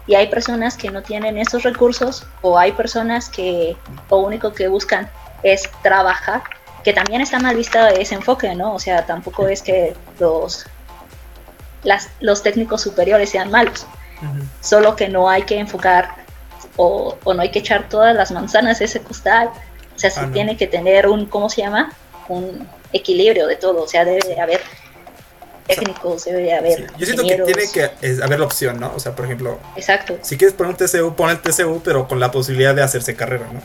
[0.07, 3.77] Y hay personas que no tienen esos recursos o hay personas que
[4.11, 5.09] lo único que buscan
[5.43, 6.43] es trabajar,
[6.85, 8.75] que también está mal vista ese enfoque, ¿no?
[8.75, 10.67] O sea, tampoco es que los,
[11.85, 13.87] las, los técnicos superiores sean malos,
[14.61, 16.15] solo que no hay que enfocar
[16.77, 19.51] o, o, no hay que echar todas las manzanas a ese costal,
[19.95, 21.93] o sea, se ah, tiene que tener un, ¿cómo se llama?
[22.29, 24.61] Un equilibrio de todo, o sea, debe haber
[25.67, 26.87] técnicos, debe haber.
[26.97, 28.93] Yo siento que tiene que haber la opción, ¿no?
[28.95, 30.19] O sea, por ejemplo, Exacto.
[30.23, 33.47] si quieres poner un TCU, pon el TCU, pero con la posibilidad de hacerse carrera,
[33.53, 33.61] ¿no?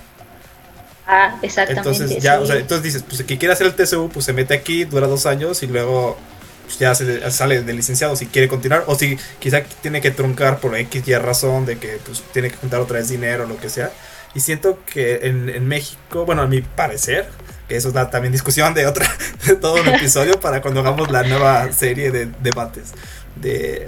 [1.08, 1.90] Ah, exactamente.
[1.90, 4.34] Entonces, ya, o sea, entonces dices, pues el que quiere hacer el TCU, pues se
[4.34, 6.18] mete aquí, dura dos años y luego
[6.66, 8.84] pues, ya se, sale de licenciado si quiere continuar.
[8.88, 12.58] O si quizá tiene que truncar por X y razón de que pues tiene que
[12.58, 13.92] juntar otra vez dinero o lo que sea.
[14.36, 17.30] Y siento que en, en México, bueno, a mi parecer,
[17.70, 19.10] que eso da también discusión de otra,
[19.46, 22.92] de todo un episodio para cuando hagamos la nueva serie de debates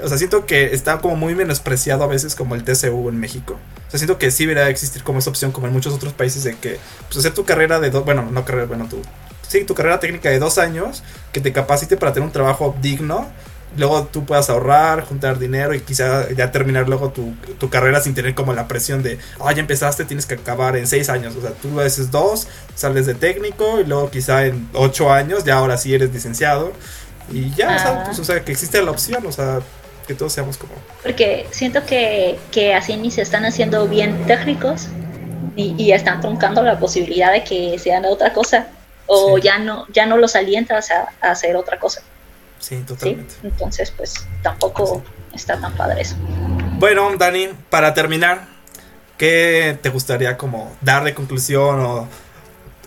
[0.03, 3.59] o sea, siento que está como muy menospreciado a veces como el TCU en México.
[3.87, 6.43] O sea, siento que sí debería existir como esa opción como en muchos otros países
[6.43, 6.77] de que
[7.07, 9.01] pues hacer tu carrera de dos, bueno, no carrera, bueno, tu
[9.49, 11.03] sí, tu carrera técnica de dos años
[11.33, 13.27] que te capacite para tener un trabajo digno.
[13.77, 18.15] Luego tú puedas ahorrar, juntar dinero y quizá ya terminar luego tu, tu carrera sin
[18.15, 21.35] tener como la presión de, ah, ya empezaste, tienes que acabar en seis años.
[21.35, 25.57] O sea, tú haces dos, sales de técnico y luego quizá en ocho años ya
[25.57, 26.71] ahora sí eres licenciado.
[27.31, 29.59] Y ya, o, sea, pues, o sea, que existe la opción, o sea,
[30.07, 30.73] que todos seamos como...
[31.03, 34.87] Porque siento que, que así ni se están haciendo bien técnicos
[35.55, 38.67] y, y están truncando la posibilidad de que sean otra cosa
[39.09, 42.01] o ya no ya no los alientas a, hacer otra cosa.
[42.59, 43.33] Sí, totalmente.
[43.43, 45.03] Entonces, pues tampoco
[45.33, 46.15] está tan padre eso.
[46.77, 48.47] Bueno, Dani, para terminar,
[49.17, 52.07] ¿qué te gustaría como dar de conclusión o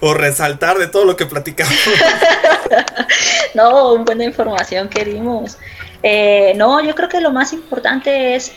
[0.05, 1.73] o resaltar de todo lo que platicamos.
[3.55, 5.57] no, buena información que dimos.
[6.03, 8.51] Eh, no, yo creo que lo más importante es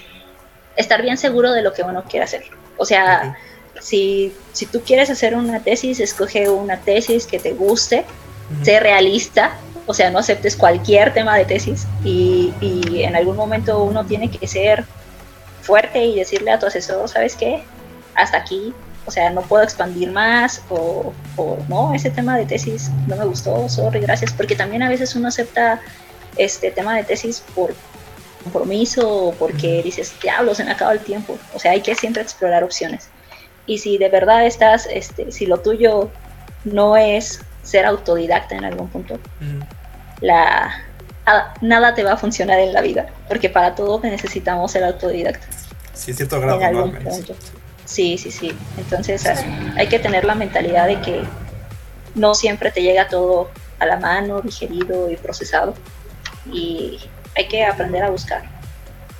[0.75, 2.45] estar bien seguro de lo que uno quiere hacer.
[2.77, 3.37] O sea,
[3.79, 8.05] si, si, tú quieres hacer una tesis, escoge una tesis que te guste,
[8.63, 9.55] sé realista,
[9.85, 14.31] o sea, no aceptes cualquier tema de tesis y, y en algún momento uno tiene
[14.31, 14.83] que ser
[15.61, 17.63] fuerte y decirle a tu asesor, ¿sabes qué?
[18.15, 18.73] Hasta aquí,
[19.05, 21.13] o sea, no puedo expandir más o,
[21.69, 25.27] no, ese tema de tesis no me gustó, sorry, gracias, porque también a veces uno
[25.27, 25.81] acepta
[26.37, 27.73] este tema de tesis por
[28.43, 32.21] compromiso o porque dices, diablo, se me acaba el tiempo, o sea, hay que siempre
[32.21, 33.09] explorar opciones.
[33.67, 36.09] Y si de verdad estás, este, si lo tuyo
[36.63, 39.19] no es ser autodidacta en algún punto,
[40.21, 40.83] la,
[41.61, 45.47] nada te va a funcionar en la vida, porque para todo necesitamos ser autodidacta.
[45.93, 47.33] Sí, cierto grado, en Sí, sí,
[48.17, 48.51] sí.
[48.77, 49.23] Entonces
[49.75, 51.23] hay que tener la mentalidad de que
[52.15, 53.49] no siempre te llega todo
[53.79, 55.75] a la mano, digerido y procesado.
[56.51, 56.99] Y
[57.35, 58.43] hay que aprender a buscar,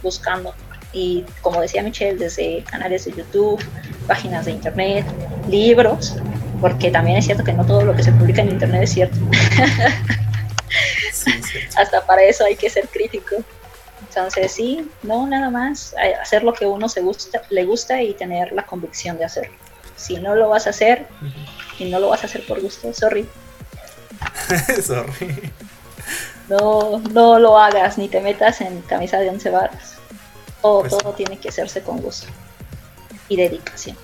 [0.01, 0.53] buscando.
[0.93, 3.61] Y como decía Michelle, desde canales de YouTube,
[4.07, 5.05] páginas de internet,
[5.49, 6.15] libros,
[6.61, 9.17] porque también es cierto que no todo lo que se publica en internet es cierto.
[11.77, 13.35] Hasta para eso hay que ser crítico.
[14.15, 18.13] Entonces, sí, no nada más, eh, hacer lo que uno se gusta, le gusta y
[18.13, 19.53] tener la convicción de hacerlo.
[19.97, 21.07] Si no lo vas a hacer
[21.77, 23.27] y no lo vas a hacer por gusto, sorry.
[24.81, 25.51] sorry.
[26.47, 29.95] No, no lo hagas ni te metas en camisa de once varas.
[30.61, 32.27] Todo, pues todo tiene que hacerse con gusto
[33.27, 33.97] y dedicación.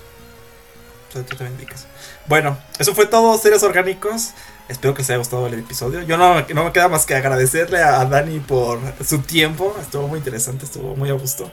[2.26, 4.32] Bueno, eso fue todo, seres orgánicos.
[4.68, 6.02] Espero que les haya gustado el episodio.
[6.02, 9.74] Yo no, no me queda más que agradecerle a Dani por su tiempo.
[9.80, 11.50] Estuvo muy interesante, estuvo muy a gusto.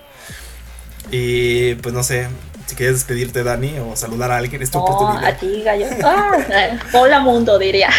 [1.11, 2.27] Y pues no sé,
[2.67, 5.25] si quieres despedirte, Dani, o saludar a alguien, es tu oportunidad.
[5.25, 5.87] A ti, gallo.
[6.03, 6.37] Ah,
[6.93, 7.89] hola mundo, diría.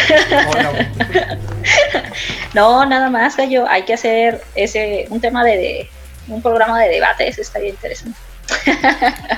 [0.49, 1.05] Hola mundo.
[2.53, 3.67] no, nada más, gallo.
[3.67, 5.89] Hay que hacer ese un tema de,
[6.27, 8.17] un programa de debate, eso estaría interesante.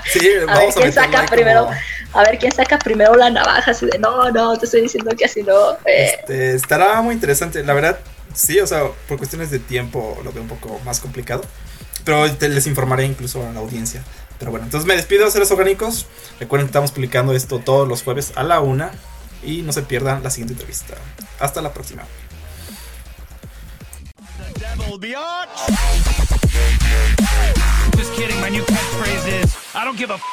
[0.05, 1.69] Sí, a ver quién saca primero,
[2.13, 5.25] a ver quién saca primero la navaja, así de no, no, te estoy diciendo que
[5.25, 5.71] así no.
[5.85, 6.15] Eh.
[6.19, 7.99] Este, estará muy interesante, la verdad,
[8.33, 11.43] sí, o sea, por cuestiones de tiempo lo veo un poco más complicado.
[12.03, 14.03] Pero les informaré incluso a la audiencia.
[14.39, 16.05] Pero bueno, entonces me despido, seres orgánicos.
[16.39, 18.91] Recuerden que estamos publicando esto todos los jueves a la una.
[19.41, 20.95] Y no se pierdan la siguiente entrevista.
[21.39, 22.03] Hasta la próxima.
[27.95, 30.23] Just kidding, my new catchphrase is I don't give a f-